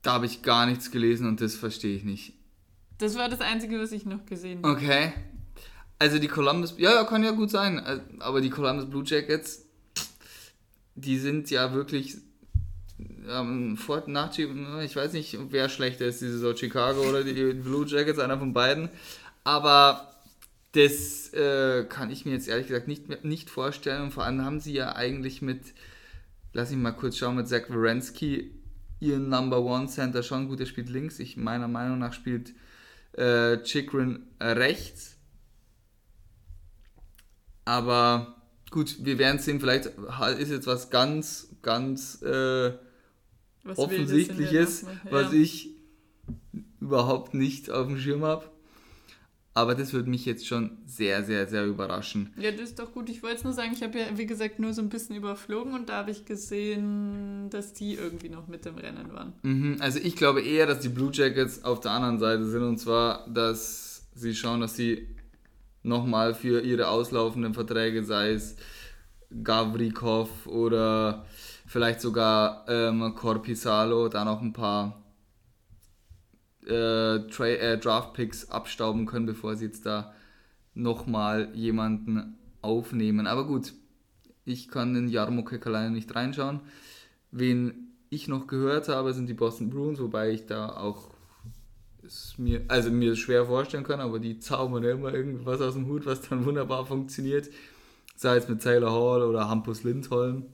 Da 0.00 0.14
habe 0.14 0.24
ich 0.24 0.40
gar 0.40 0.64
nichts 0.64 0.90
gelesen 0.90 1.28
und 1.28 1.42
das 1.42 1.54
verstehe 1.54 1.96
ich 1.96 2.04
nicht. 2.04 2.32
Das 2.96 3.14
war 3.18 3.28
das 3.28 3.42
Einzige, 3.42 3.78
was 3.78 3.92
ich 3.92 4.06
noch 4.06 4.24
gesehen 4.24 4.62
habe. 4.62 4.74
Okay. 4.74 5.12
Also 5.98 6.18
die 6.18 6.28
Columbus, 6.28 6.76
ja, 6.78 6.94
ja, 6.94 7.04
kann 7.04 7.22
ja 7.22 7.32
gut 7.32 7.50
sein, 7.50 7.78
äh, 7.78 8.00
aber 8.20 8.40
die 8.40 8.48
Columbus 8.48 8.88
Blue 8.88 9.04
Jackets, 9.04 9.63
die 10.94 11.18
sind 11.18 11.50
ja 11.50 11.72
wirklich 11.72 12.16
ähm, 13.28 13.76
vor, 13.76 14.04
nach, 14.06 14.36
ich 14.38 14.96
weiß 14.96 15.12
nicht, 15.12 15.38
wer 15.50 15.68
schlechter 15.68 16.06
ist, 16.06 16.20
diese 16.20 16.38
so 16.38 16.54
Chicago 16.54 17.02
oder 17.08 17.24
die 17.24 17.52
Blue 17.54 17.86
Jackets, 17.86 18.18
einer 18.18 18.38
von 18.38 18.52
beiden, 18.52 18.88
aber 19.42 20.14
das 20.74 21.32
äh, 21.32 21.84
kann 21.88 22.10
ich 22.10 22.24
mir 22.24 22.32
jetzt 22.32 22.48
ehrlich 22.48 22.66
gesagt 22.66 22.88
nicht, 22.88 23.24
nicht 23.24 23.48
vorstellen. 23.48 24.02
Und 24.02 24.10
vor 24.10 24.24
allem 24.24 24.44
haben 24.44 24.60
sie 24.60 24.72
ja 24.72 24.96
eigentlich 24.96 25.40
mit, 25.40 25.60
lass 26.52 26.70
ich 26.70 26.76
mal 26.76 26.92
kurz 26.92 27.16
schauen, 27.16 27.36
mit 27.36 27.48
Zach 27.48 27.68
Wierenski 27.68 28.50
ihren 28.98 29.28
Number 29.28 29.60
One 29.60 29.86
Center 29.86 30.22
schon 30.22 30.48
gut, 30.48 30.60
der 30.60 30.66
spielt 30.66 30.88
links, 30.88 31.20
ich 31.20 31.36
meiner 31.36 31.68
Meinung 31.68 31.98
nach 31.98 32.12
spielt 32.12 32.54
äh, 33.12 33.58
Chikrin 33.62 34.26
rechts. 34.40 35.16
Aber 37.64 38.33
gut, 38.74 38.96
wir 39.04 39.18
werden 39.18 39.38
sehen, 39.38 39.60
vielleicht 39.60 39.86
ist 40.36 40.50
jetzt 40.50 40.66
was 40.66 40.90
ganz, 40.90 41.48
ganz 41.62 42.20
äh, 42.22 42.72
was 43.62 43.78
Offensichtliches, 43.78 44.82
ja. 44.82 44.88
was 45.12 45.32
ich 45.32 45.70
überhaupt 46.80 47.34
nicht 47.34 47.70
auf 47.70 47.86
dem 47.86 47.98
Schirm 47.98 48.24
habe. 48.24 48.46
Aber 49.56 49.76
das 49.76 49.92
würde 49.92 50.10
mich 50.10 50.24
jetzt 50.24 50.48
schon 50.48 50.78
sehr, 50.86 51.22
sehr, 51.22 51.46
sehr 51.46 51.64
überraschen. 51.64 52.34
Ja, 52.36 52.50
das 52.50 52.70
ist 52.70 52.80
doch 52.80 52.92
gut. 52.92 53.08
Ich 53.08 53.22
wollte 53.22 53.36
es 53.36 53.44
nur 53.44 53.52
sagen, 53.52 53.70
ich 53.72 53.84
habe 53.84 53.96
ja, 53.96 54.06
wie 54.16 54.26
gesagt, 54.26 54.58
nur 54.58 54.72
so 54.72 54.82
ein 54.82 54.88
bisschen 54.88 55.14
überflogen 55.14 55.72
und 55.72 55.88
da 55.88 55.98
habe 55.98 56.10
ich 56.10 56.24
gesehen, 56.24 57.50
dass 57.50 57.74
die 57.74 57.94
irgendwie 57.94 58.28
noch 58.28 58.48
mit 58.48 58.66
im 58.66 58.74
Rennen 58.74 59.12
waren. 59.12 59.34
Mhm, 59.42 59.76
also 59.78 60.00
ich 60.00 60.16
glaube 60.16 60.42
eher, 60.42 60.66
dass 60.66 60.80
die 60.80 60.88
Blue 60.88 61.12
Jackets 61.12 61.62
auf 61.62 61.78
der 61.78 61.92
anderen 61.92 62.18
Seite 62.18 62.44
sind 62.44 62.64
und 62.64 62.78
zwar, 62.78 63.24
dass 63.28 64.08
sie 64.16 64.34
schauen, 64.34 64.60
dass 64.60 64.74
sie 64.74 65.13
nochmal 65.84 66.34
für 66.34 66.62
ihre 66.62 66.88
auslaufenden 66.88 67.54
Verträge, 67.54 68.02
sei 68.04 68.32
es 68.32 68.56
Gavrikov 69.42 70.46
oder 70.46 71.24
vielleicht 71.66 72.00
sogar 72.00 72.64
ähm, 72.68 73.14
Corpisalo, 73.14 74.08
da 74.08 74.24
noch 74.24 74.42
ein 74.42 74.52
paar 74.52 75.02
äh, 76.66 77.16
äh, 77.16 77.78
Draft-Picks 77.78 78.50
abstauben 78.50 79.06
können, 79.06 79.26
bevor 79.26 79.54
sie 79.54 79.66
jetzt 79.66 79.86
da 79.86 80.14
nochmal 80.74 81.50
jemanden 81.54 82.38
aufnehmen. 82.62 83.26
Aber 83.26 83.46
gut, 83.46 83.74
ich 84.44 84.68
kann 84.68 84.96
in 84.96 85.08
Jarmo 85.08 85.44
Kekalainen 85.44 85.92
nicht 85.92 86.14
reinschauen. 86.14 86.60
Wen 87.30 87.92
ich 88.10 88.28
noch 88.28 88.46
gehört 88.46 88.88
habe, 88.88 89.12
sind 89.12 89.28
die 89.28 89.34
Boston 89.34 89.70
Bruins, 89.70 90.00
wobei 90.00 90.30
ich 90.30 90.46
da 90.46 90.68
auch 90.68 91.13
es 92.04 92.34
mir, 92.38 92.62
also 92.68 92.90
mir 92.90 93.16
schwer 93.16 93.46
vorstellen 93.46 93.84
kann, 93.84 94.00
aber 94.00 94.18
die 94.18 94.38
zaubern 94.38 94.84
immer 94.84 95.12
irgendwas 95.12 95.60
aus 95.60 95.74
dem 95.74 95.86
Hut, 95.86 96.06
was 96.06 96.20
dann 96.22 96.44
wunderbar 96.44 96.86
funktioniert. 96.86 97.48
Sei 98.16 98.36
es 98.36 98.48
mit 98.48 98.62
Taylor 98.62 98.92
Hall 98.92 99.22
oder 99.22 99.48
Hampus 99.48 99.82
Lindholm. 99.82 100.46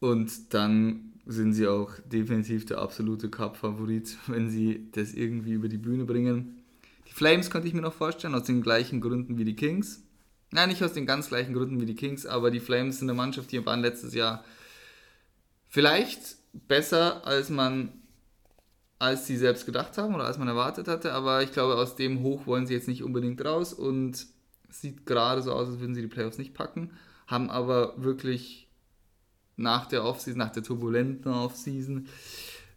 Und 0.00 0.52
dann 0.54 1.12
sind 1.24 1.54
sie 1.54 1.66
auch 1.66 1.90
definitiv 2.04 2.66
der 2.66 2.78
absolute 2.78 3.28
Cup-Favorit, 3.30 4.16
wenn 4.26 4.48
sie 4.50 4.88
das 4.92 5.14
irgendwie 5.14 5.52
über 5.52 5.68
die 5.68 5.78
Bühne 5.78 6.04
bringen. 6.04 6.62
Die 7.08 7.12
Flames 7.12 7.50
könnte 7.50 7.68
ich 7.68 7.74
mir 7.74 7.82
noch 7.82 7.94
vorstellen, 7.94 8.34
aus 8.34 8.44
den 8.44 8.62
gleichen 8.62 9.00
Gründen 9.00 9.38
wie 9.38 9.44
die 9.44 9.56
Kings. 9.56 10.02
Nein, 10.52 10.68
nicht 10.68 10.82
aus 10.84 10.92
den 10.92 11.06
ganz 11.06 11.28
gleichen 11.28 11.54
Gründen 11.54 11.80
wie 11.80 11.86
die 11.86 11.96
Kings, 11.96 12.26
aber 12.26 12.50
die 12.50 12.60
Flames 12.60 12.98
sind 12.98 13.10
eine 13.10 13.16
Mannschaft, 13.16 13.50
die 13.50 13.64
waren 13.66 13.80
letztes 13.80 14.14
Jahr 14.14 14.44
vielleicht 15.68 16.36
besser, 16.68 17.26
als 17.26 17.50
man 17.50 17.92
als 18.98 19.26
sie 19.26 19.36
selbst 19.36 19.66
gedacht 19.66 19.98
haben 19.98 20.14
oder 20.14 20.24
als 20.24 20.38
man 20.38 20.48
erwartet 20.48 20.88
hatte. 20.88 21.12
Aber 21.12 21.42
ich 21.42 21.52
glaube, 21.52 21.74
aus 21.76 21.96
dem 21.96 22.22
Hoch 22.22 22.46
wollen 22.46 22.66
sie 22.66 22.74
jetzt 22.74 22.88
nicht 22.88 23.02
unbedingt 23.02 23.44
raus 23.44 23.72
und 23.72 24.26
sieht 24.68 25.06
gerade 25.06 25.42
so 25.42 25.52
aus, 25.52 25.68
als 25.68 25.80
würden 25.80 25.94
sie 25.94 26.02
die 26.02 26.08
Playoffs 26.08 26.38
nicht 26.38 26.54
packen. 26.54 26.90
Haben 27.26 27.50
aber 27.50 27.94
wirklich 28.02 28.68
nach 29.56 29.86
der 29.86 30.04
Offseason, 30.04 30.38
nach 30.38 30.52
der 30.52 30.62
turbulenten 30.62 31.32
Offseason 31.32 32.06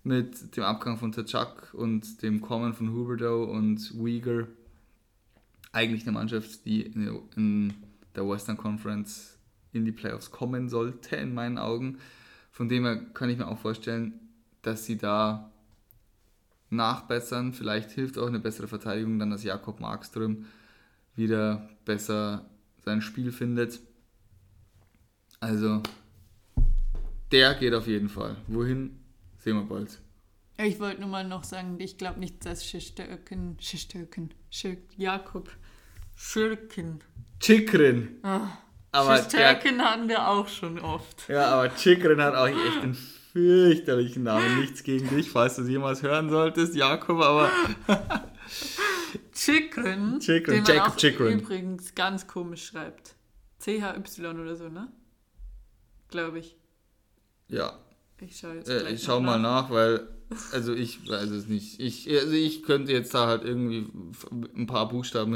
mit 0.04 0.56
dem 0.56 0.64
Abgang 0.64 0.98
von 0.98 1.12
Tachak 1.12 1.74
und 1.74 2.22
dem 2.22 2.42
Kommen 2.42 2.74
von 2.74 2.92
Huberdeau 2.92 3.44
und 3.44 3.94
Uyghur 3.98 4.48
eigentlich 5.72 6.04
eine 6.04 6.14
Mannschaft, 6.14 6.66
die 6.66 6.82
in 6.82 7.74
der 8.16 8.28
Western 8.28 8.58
Conference 8.58 9.38
in 9.72 9.86
die 9.86 9.92
Playoffs 9.92 10.32
kommen 10.32 10.68
sollte, 10.70 11.16
in 11.16 11.34
meinen 11.34 11.58
Augen. 11.58 12.00
Von 12.52 12.70
dem 12.70 12.86
her 12.86 12.98
kann 13.14 13.30
ich 13.30 13.38
mir 13.38 13.48
auch 13.48 13.60
vorstellen, 13.60 14.20
dass 14.62 14.86
sie 14.86 14.98
da 14.98 15.52
nachbessern. 16.70 17.54
Vielleicht 17.54 17.92
hilft 17.92 18.18
auch 18.18 18.28
eine 18.28 18.40
bessere 18.40 18.68
Verteidigung 18.68 19.20
dann, 19.20 19.32
dass 19.32 19.44
Jakob 19.44 19.80
Markström 19.80 20.46
wieder 21.16 21.70
besser 21.86 22.46
sein 22.84 23.02
Spiel 23.02 23.32
findet. 23.32 23.80
Also, 25.40 25.82
der 27.32 27.54
geht 27.56 27.74
auf 27.74 27.88
jeden 27.88 28.10
Fall. 28.10 28.36
Wohin, 28.48 29.00
sehen 29.38 29.56
wir 29.56 29.64
bald. 29.64 30.00
Ich 30.58 30.80
wollte 30.80 31.00
nur 31.00 31.10
mal 31.10 31.26
noch 31.26 31.46
sagen, 31.46 31.78
ich 31.80 31.98
glaube 31.98 32.20
nicht, 32.20 32.46
dass 32.46 32.66
Schischtöken, 32.66 33.58
Schischtöken, 33.60 34.32
Jakob 34.98 35.50
Schirken. 36.16 37.00
Chikrin. 37.40 38.18
Oh, 38.24 38.42
aber 38.92 39.18
Schischtöken 39.18 39.82
hatten 39.82 40.10
wir 40.10 40.28
auch 40.28 40.50
schon 40.50 40.78
oft. 40.80 41.30
Ja, 41.30 41.54
aber 41.54 41.74
Chikrin 41.74 42.22
hat 42.22 42.36
auch 42.36 42.48
echt 42.48 42.58
einen 42.84 42.98
fürchterlichen 43.40 44.24
Namen. 44.24 44.60
Nichts 44.60 44.84
gegen 44.84 45.10
dich, 45.10 45.30
falls 45.30 45.56
du 45.56 45.64
es 45.64 45.70
jemals 45.70 46.02
hören 46.04 46.30
solltest, 46.30 46.76
Jakob, 46.76 47.22
aber. 47.22 47.50
Chicken. 49.34 50.20
Chicken, 50.20 50.54
den 50.54 50.64
man 50.64 50.76
Jacob 50.76 50.94
auch 50.94 50.98
Chicken. 50.98 51.40
übrigens 51.40 51.96
ganz 51.96 52.28
komisch 52.28 52.68
schreibt. 52.68 53.16
CHY 53.64 53.78
oder 54.28 54.56
so, 54.56 54.70
ne? 54.70 54.92
Glaube 56.10 56.40
ich. 56.40 56.56
Ja. 57.48 57.78
Ich 58.22 58.38
schaue 58.38 58.56
jetzt 58.56 58.70
äh, 58.70 58.90
Ich 58.92 59.04
schau 59.04 59.20
mal 59.22 59.40
nach. 59.40 59.70
weil, 59.70 60.08
also 60.52 60.74
ich 60.74 61.08
weiß 61.10 61.30
es 61.32 61.48
nicht. 61.48 61.80
Ich, 61.80 62.10
also 62.10 62.34
ich 62.34 62.64
könnte 62.64 62.92
jetzt 62.92 63.14
da 63.14 63.28
halt 63.28 63.44
irgendwie 63.44 63.88
ein 64.56 64.68
paar 64.68 64.90
Buchstaben 64.90 65.34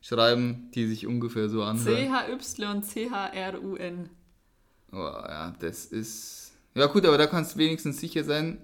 hinschreiben, 0.00 0.70
die 0.74 0.86
sich 0.86 1.06
ungefähr 1.06 1.48
so 1.48 1.62
anhören. 1.62 2.12
CHY, 2.82 3.08
CHRUN. 3.08 4.10
Oh, 4.92 4.96
ja, 4.96 5.54
das 5.60 5.86
ist 5.86 6.49
ja 6.74 6.86
gut, 6.86 7.04
aber 7.04 7.18
da 7.18 7.26
kannst 7.26 7.54
du 7.54 7.58
wenigstens 7.58 8.00
sicher 8.00 8.24
sein, 8.24 8.58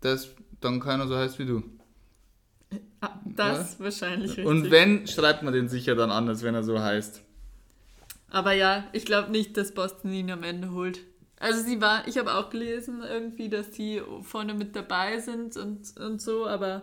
dass 0.00 0.28
dann 0.60 0.80
keiner 0.80 1.06
so 1.06 1.16
heißt 1.16 1.38
wie 1.38 1.46
du. 1.46 1.62
Ah, 3.00 3.20
das 3.24 3.78
ja? 3.78 3.84
wahrscheinlich 3.84 4.30
richtig. 4.30 4.46
Und 4.46 4.70
wenn, 4.70 5.06
schreibt 5.06 5.42
man 5.42 5.52
den 5.52 5.68
sicher 5.68 5.94
dann 5.94 6.10
anders, 6.10 6.42
wenn 6.42 6.54
er 6.54 6.62
so 6.62 6.80
heißt. 6.80 7.22
Aber 8.30 8.52
ja, 8.52 8.84
ich 8.92 9.04
glaube 9.04 9.30
nicht, 9.30 9.56
dass 9.56 9.74
Boston 9.74 10.12
ihn 10.12 10.30
am 10.30 10.42
Ende 10.42 10.70
holt. 10.72 11.00
Also 11.38 11.62
sie 11.62 11.80
war, 11.80 12.06
ich 12.06 12.16
habe 12.18 12.34
auch 12.34 12.50
gelesen 12.50 13.02
irgendwie, 13.02 13.48
dass 13.48 13.70
die 13.72 14.00
vorne 14.22 14.54
mit 14.54 14.76
dabei 14.76 15.18
sind 15.18 15.56
und, 15.56 15.98
und 15.98 16.22
so, 16.22 16.46
aber 16.46 16.82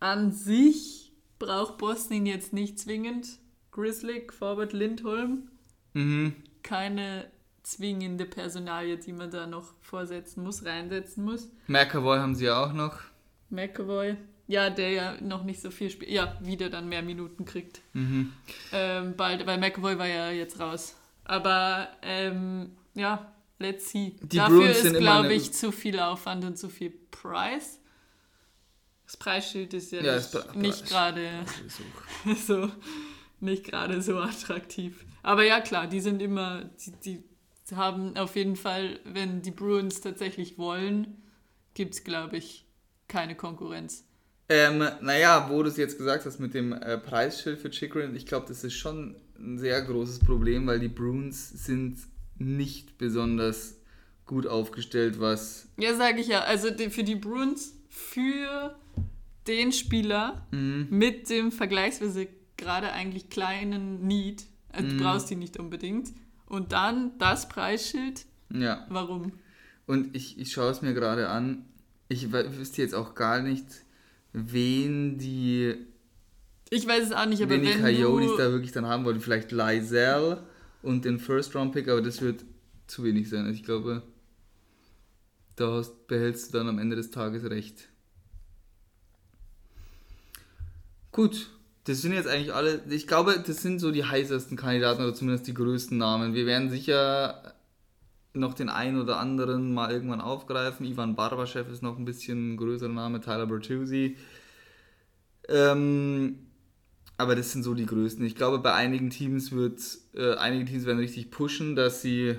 an 0.00 0.32
sich 0.32 1.12
braucht 1.38 1.78
Boston 1.78 2.16
ihn 2.16 2.26
jetzt 2.26 2.52
nicht 2.52 2.78
zwingend. 2.78 3.28
Grizzly, 3.70 4.26
Forward, 4.30 4.72
Lindholm. 4.72 5.50
Mhm. 5.92 6.34
Keine 6.62 7.26
zwingende 7.66 8.26
Personalie, 8.26 8.96
die 8.96 9.12
man 9.12 9.30
da 9.30 9.46
noch 9.46 9.74
vorsetzen 9.80 10.44
muss, 10.44 10.64
reinsetzen 10.64 11.24
muss. 11.24 11.48
McAvoy 11.66 12.18
haben 12.18 12.36
sie 12.36 12.48
auch 12.48 12.72
noch. 12.72 13.00
McAvoy. 13.50 14.16
ja, 14.46 14.70
der 14.70 14.90
ja 14.90 15.20
noch 15.20 15.42
nicht 15.42 15.60
so 15.60 15.72
viel 15.72 15.90
spielt, 15.90 16.10
ja, 16.10 16.38
wieder 16.40 16.70
dann 16.70 16.88
mehr 16.88 17.02
Minuten 17.02 17.44
kriegt. 17.44 17.80
Mhm. 17.92 18.32
Ähm, 18.72 19.16
bald, 19.16 19.46
weil 19.46 19.58
McAvoy 19.58 19.98
war 19.98 20.06
ja 20.06 20.30
jetzt 20.30 20.60
raus. 20.60 20.96
Aber 21.24 21.88
ähm, 22.02 22.76
ja, 22.94 23.32
let's 23.58 23.90
see. 23.90 24.14
Die 24.22 24.36
Dafür 24.36 24.72
sind 24.72 24.94
ist, 24.94 25.00
glaube 25.00 25.34
ich, 25.34 25.52
zu 25.52 25.72
viel 25.72 25.98
Aufwand 25.98 26.44
und 26.44 26.56
zu 26.56 26.68
viel 26.68 26.90
Preis. 27.10 27.80
Das 29.06 29.16
Preisschild 29.16 29.74
ist 29.74 29.90
ja, 29.90 30.02
Ja, 30.02 30.16
nicht, 30.16 30.54
nicht 30.54 30.86
gerade 30.86 31.28
so 32.46 32.70
nicht 33.40 33.64
gerade 33.64 34.00
so 34.02 34.18
attraktiv. 34.18 35.04
Aber 35.24 35.42
ja, 35.42 35.60
klar, 35.60 35.88
die 35.88 36.00
sind 36.00 36.22
immer, 36.22 36.64
die, 36.64 36.92
die 37.04 37.24
haben 37.74 38.16
auf 38.16 38.36
jeden 38.36 38.56
Fall, 38.56 39.00
wenn 39.04 39.42
die 39.42 39.50
Bruins 39.50 40.00
tatsächlich 40.00 40.56
wollen, 40.58 41.22
gibt 41.74 41.94
es, 41.94 42.04
glaube 42.04 42.36
ich, 42.36 42.64
keine 43.08 43.34
Konkurrenz. 43.34 44.04
Ähm, 44.48 44.78
naja, 45.00 45.48
wo 45.50 45.62
du 45.62 45.68
es 45.68 45.76
jetzt 45.76 45.98
gesagt 45.98 46.24
hast 46.24 46.38
mit 46.38 46.54
dem 46.54 46.72
äh, 46.72 46.98
Preisschild 46.98 47.58
für 47.60 47.70
Chikrin, 47.70 48.14
ich 48.14 48.26
glaube, 48.26 48.46
das 48.46 48.62
ist 48.62 48.74
schon 48.74 49.16
ein 49.38 49.58
sehr 49.58 49.82
großes 49.82 50.20
Problem, 50.20 50.66
weil 50.68 50.78
die 50.78 50.88
Bruins 50.88 51.48
sind 51.64 51.98
nicht 52.38 52.96
besonders 52.98 53.76
gut 54.24 54.46
aufgestellt, 54.46 55.18
was 55.20 55.68
Ja, 55.78 55.94
sage 55.94 56.20
ich 56.20 56.28
ja. 56.28 56.42
Also 56.42 56.70
die, 56.70 56.90
für 56.90 57.02
die 57.04 57.16
Bruins, 57.16 57.74
für 57.88 58.76
den 59.48 59.72
Spieler 59.72 60.46
Mhm. 60.52 60.86
mit 60.90 61.28
dem 61.30 61.50
vergleichsweise 61.50 62.28
gerade 62.56 62.92
eigentlich 62.92 63.28
kleinen 63.30 64.06
Need, 64.06 64.44
also 64.68 64.86
Mhm. 64.86 64.98
du 64.98 65.04
brauchst 65.04 65.30
die 65.30 65.36
nicht 65.36 65.58
unbedingt, 65.58 66.12
und 66.46 66.72
dann 66.72 67.18
das 67.18 67.48
Preisschild, 67.48 68.26
ja. 68.50 68.86
warum? 68.88 69.32
Und 69.86 70.14
ich, 70.16 70.38
ich 70.38 70.52
schaue 70.52 70.70
es 70.70 70.82
mir 70.82 70.94
gerade 70.94 71.28
an. 71.28 71.64
Ich 72.08 72.32
wüsste 72.32 72.82
jetzt 72.82 72.94
auch 72.94 73.14
gar 73.14 73.40
nicht, 73.40 73.66
wen 74.32 75.18
die, 75.18 75.76
Ich 76.70 76.86
weiß 76.86 77.04
es 77.04 77.12
auch 77.12 77.26
nicht, 77.26 77.42
aber 77.42 77.52
wen 77.52 77.62
die 77.62 77.68
wenn 77.68 77.80
Coyotes 77.82 78.30
du... 78.32 78.36
da 78.36 78.50
wirklich 78.50 78.72
dann 78.72 78.86
haben 78.86 79.04
wollen. 79.04 79.20
Vielleicht 79.20 79.52
Lysell 79.52 80.38
und 80.82 81.04
den 81.04 81.18
First-Round-Pick, 81.18 81.88
aber 81.88 82.02
das 82.02 82.20
wird 82.20 82.44
zu 82.86 83.04
wenig 83.04 83.28
sein. 83.28 83.44
Also 83.44 83.54
ich 83.54 83.64
glaube, 83.64 84.02
da 85.56 85.72
hast, 85.72 86.06
behältst 86.06 86.52
du 86.52 86.58
dann 86.58 86.68
am 86.68 86.78
Ende 86.78 86.96
des 86.96 87.10
Tages 87.10 87.44
recht. 87.44 87.88
Gut, 91.12 91.50
das 91.86 92.02
sind 92.02 92.12
jetzt 92.12 92.26
eigentlich 92.26 92.52
alle, 92.52 92.82
ich 92.90 93.06
glaube, 93.06 93.40
das 93.46 93.62
sind 93.62 93.78
so 93.78 93.92
die 93.92 94.04
heißesten 94.04 94.56
Kandidaten 94.56 95.02
oder 95.02 95.14
zumindest 95.14 95.46
die 95.46 95.54
größten 95.54 95.96
Namen. 95.96 96.34
Wir 96.34 96.44
werden 96.44 96.68
sicher 96.68 97.54
noch 98.34 98.54
den 98.54 98.68
einen 98.68 99.00
oder 99.00 99.18
anderen 99.20 99.72
mal 99.72 99.92
irgendwann 99.92 100.20
aufgreifen. 100.20 100.84
Ivan 100.84 101.14
Barbaschew 101.14 101.60
ist 101.72 101.84
noch 101.84 101.96
ein 101.96 102.04
bisschen 102.04 102.54
ein 102.54 102.56
größerer 102.56 102.92
Name, 102.92 103.20
Tyler 103.20 103.46
Bertuzzi. 103.46 104.16
Ähm, 105.48 106.40
aber 107.18 107.36
das 107.36 107.52
sind 107.52 107.62
so 107.62 107.72
die 107.72 107.86
größten. 107.86 108.26
Ich 108.26 108.34
glaube, 108.34 108.58
bei 108.58 108.74
einigen 108.74 109.10
Teams 109.10 109.52
wird, 109.52 109.80
äh, 110.12 110.34
einige 110.34 110.64
Teams 110.64 110.86
werden 110.86 110.98
richtig 110.98 111.30
pushen, 111.30 111.76
dass 111.76 112.02
sie 112.02 112.34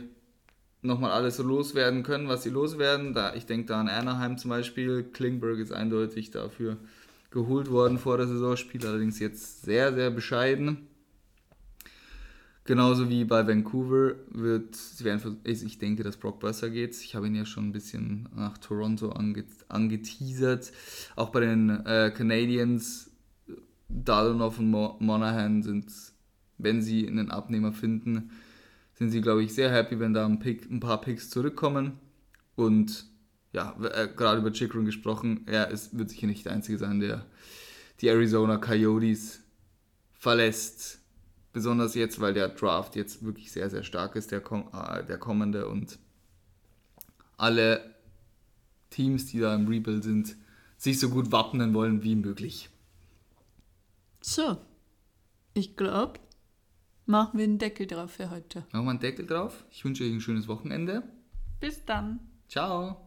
nochmal 0.82 1.12
alles 1.12 1.38
so 1.38 1.44
loswerden 1.44 2.04
können, 2.04 2.28
was 2.28 2.44
sie 2.44 2.50
loswerden. 2.50 3.14
Da, 3.14 3.34
ich 3.34 3.46
denke 3.46 3.68
da 3.68 3.80
an 3.80 3.88
Anaheim 3.88 4.38
zum 4.38 4.50
Beispiel. 4.50 5.04
Klingberg 5.04 5.58
ist 5.60 5.72
eindeutig 5.72 6.32
dafür 6.32 6.78
geholt 7.30 7.70
worden 7.70 7.98
vor 7.98 8.18
der 8.18 8.28
Saison, 8.28 8.56
spielt 8.58 8.86
allerdings 8.86 9.20
jetzt 9.20 9.64
sehr, 9.64 9.94
sehr 9.94 10.12
bescheiden. 10.12 10.88
Genauso 12.68 13.10
wie 13.10 13.24
bei 13.24 13.48
Vancouver 13.48 14.16
wird, 14.30 14.76
sie 14.76 15.06
werden, 15.06 15.40
ich 15.46 15.78
denke, 15.78 16.04
dass 16.04 16.18
Brock 16.18 16.42
Besser 16.42 16.70
geht. 16.70 17.02
Ich 17.02 17.16
habe 17.16 17.28
ihn 17.28 17.36
ja 17.36 17.46
schon 17.46 17.70
ein 17.70 17.72
bisschen 17.72 18.28
nach 18.36 18.58
Toronto 18.58 19.10
ange, 19.12 19.46
angeteasert. 19.70 20.74
Auch 21.16 21.30
bei 21.30 21.40
den 21.40 21.70
äh, 21.86 22.12
Canadiens, 22.14 23.10
Dalonov 23.88 24.60
und 24.60 24.70
Mo 24.70 24.98
Monahan 25.00 25.64
sind, 25.64 25.86
wenn 26.58 26.82
sie 26.82 27.08
einen 27.08 27.32
Abnehmer 27.32 27.72
finden, 27.72 28.32
sind 28.96 29.12
sie, 29.12 29.22
glaube 29.22 29.44
ich, 29.44 29.54
sehr 29.54 29.72
happy, 29.72 30.00
wenn 30.02 30.14
da 30.14 30.26
ein, 30.26 30.40
Pick, 30.40 30.70
ein 30.70 30.82
paar 30.82 31.00
Picks 31.00 31.30
zurückkommen. 31.30 31.94
Und 32.56 33.06
ja, 33.54 33.76
äh, 33.82 34.08
gerade 34.16 34.40
über 34.40 34.52
Chikrin 34.52 34.86
gesprochen, 34.86 35.42
er 35.48 35.70
ist, 35.70 35.98
wird 35.98 36.10
sicher 36.10 36.28
nicht 36.28 36.46
der 36.46 36.54
Einzige 36.54 36.78
sein, 36.78 37.00
der 37.00 37.26
die 38.02 38.08
Arizona 38.08 38.58
Coyotes 38.58 39.42
verlässt. 40.14 41.00
Besonders 41.54 41.96
jetzt, 41.96 42.20
weil 42.20 42.34
der 42.34 42.50
Draft 42.50 42.96
jetzt 42.96 43.24
wirklich 43.24 43.52
sehr, 43.52 43.70
sehr 43.70 43.84
stark 43.84 44.16
ist, 44.16 44.32
der, 44.32 44.42
kom 44.42 44.70
äh, 44.74 45.04
der 45.04 45.18
kommende. 45.18 45.68
Und 45.68 45.98
alle 47.38 47.96
Teams, 48.90 49.26
die 49.28 49.40
da 49.40 49.56
im 49.56 49.68
Rebuild 49.68 50.04
sind, 50.04 50.36
sich 50.78 51.00
so 51.00 51.10
gut 51.10 51.32
wappnen 51.32 51.74
wollen 51.74 52.04
wie 52.04 52.16
möglich. 52.16 52.70
So, 54.22 54.58
ich 55.54 55.76
glaube, 55.76 56.20
machen 57.06 57.38
wir 57.40 57.46
einen 57.46 57.58
Deckel 57.58 57.88
drauf 57.88 58.12
für 58.12 58.30
heute. 58.30 58.66
Machen 58.72 58.86
wir 58.86 58.92
einen 58.92 59.00
Deckel 59.00 59.26
drauf. 59.26 59.66
Ich 59.72 59.84
wünsche 59.84 60.04
euch 60.04 60.12
ein 60.12 60.22
schönes 60.22 60.48
Wochenende. 60.48 61.04
Bis 61.60 61.84
dann. 61.86 62.20
Ciao. 62.48 63.07